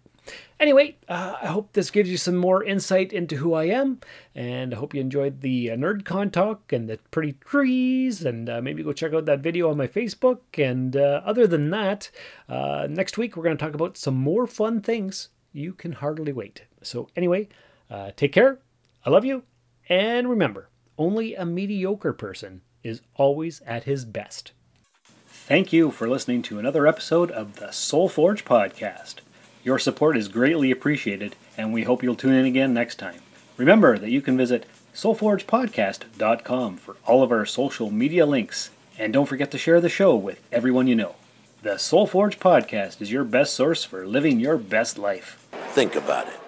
Anyway, 0.58 0.96
uh, 1.08 1.36
I 1.40 1.46
hope 1.46 1.72
this 1.72 1.92
gives 1.92 2.10
you 2.10 2.16
some 2.16 2.36
more 2.36 2.62
insight 2.64 3.12
into 3.12 3.36
who 3.36 3.54
I 3.54 3.64
am, 3.66 4.00
and 4.34 4.74
I 4.74 4.76
hope 4.76 4.94
you 4.94 5.00
enjoyed 5.00 5.40
the 5.40 5.70
uh, 5.70 5.76
NerdCon 5.76 6.32
talk 6.32 6.72
and 6.72 6.88
the 6.88 6.98
pretty 7.12 7.34
trees, 7.34 8.24
and 8.24 8.50
uh, 8.50 8.60
maybe 8.60 8.82
go 8.82 8.92
check 8.92 9.14
out 9.14 9.26
that 9.26 9.40
video 9.40 9.70
on 9.70 9.76
my 9.76 9.86
Facebook. 9.86 10.40
And 10.58 10.96
uh, 10.96 11.22
other 11.24 11.46
than 11.46 11.70
that, 11.70 12.10
uh, 12.48 12.88
next 12.90 13.16
week 13.16 13.36
we're 13.36 13.44
going 13.44 13.56
to 13.56 13.64
talk 13.64 13.74
about 13.74 13.96
some 13.96 14.16
more 14.16 14.46
fun 14.48 14.80
things. 14.80 15.28
You 15.52 15.72
can 15.72 15.92
hardly 15.92 16.32
wait. 16.32 16.64
So, 16.82 17.08
anyway, 17.16 17.48
uh, 17.88 18.10
take 18.16 18.32
care. 18.32 18.58
I 19.06 19.10
love 19.10 19.24
you. 19.24 19.44
And 19.88 20.28
remember, 20.28 20.68
only 20.96 21.34
a 21.34 21.46
mediocre 21.46 22.12
person 22.12 22.62
is 22.82 23.00
always 23.14 23.60
at 23.66 23.84
his 23.84 24.04
best. 24.04 24.52
Thank 25.26 25.72
you 25.72 25.90
for 25.90 26.08
listening 26.08 26.42
to 26.42 26.58
another 26.58 26.86
episode 26.86 27.30
of 27.30 27.56
the 27.56 27.70
Soul 27.70 28.08
Forge 28.08 28.44
podcast. 28.44 29.16
Your 29.64 29.78
support 29.78 30.16
is 30.16 30.28
greatly 30.28 30.70
appreciated, 30.70 31.36
and 31.56 31.72
we 31.72 31.84
hope 31.84 32.02
you'll 32.02 32.14
tune 32.14 32.34
in 32.34 32.44
again 32.44 32.74
next 32.74 32.98
time. 32.98 33.20
Remember 33.56 33.98
that 33.98 34.10
you 34.10 34.20
can 34.20 34.36
visit 34.36 34.66
soulforgepodcast.com 34.94 36.76
for 36.76 36.96
all 37.06 37.22
of 37.22 37.32
our 37.32 37.46
social 37.46 37.90
media 37.90 38.26
links, 38.26 38.70
and 38.98 39.12
don't 39.12 39.26
forget 39.26 39.50
to 39.52 39.58
share 39.58 39.80
the 39.80 39.88
show 39.88 40.14
with 40.16 40.42
everyone 40.52 40.86
you 40.86 40.94
know. 40.94 41.14
The 41.62 41.78
Soul 41.78 42.06
Forge 42.06 42.38
podcast 42.38 43.00
is 43.00 43.10
your 43.10 43.24
best 43.24 43.54
source 43.54 43.84
for 43.84 44.06
living 44.06 44.38
your 44.38 44.58
best 44.58 44.98
life. 44.98 45.46
Think 45.72 45.94
about 45.96 46.28
it. 46.28 46.47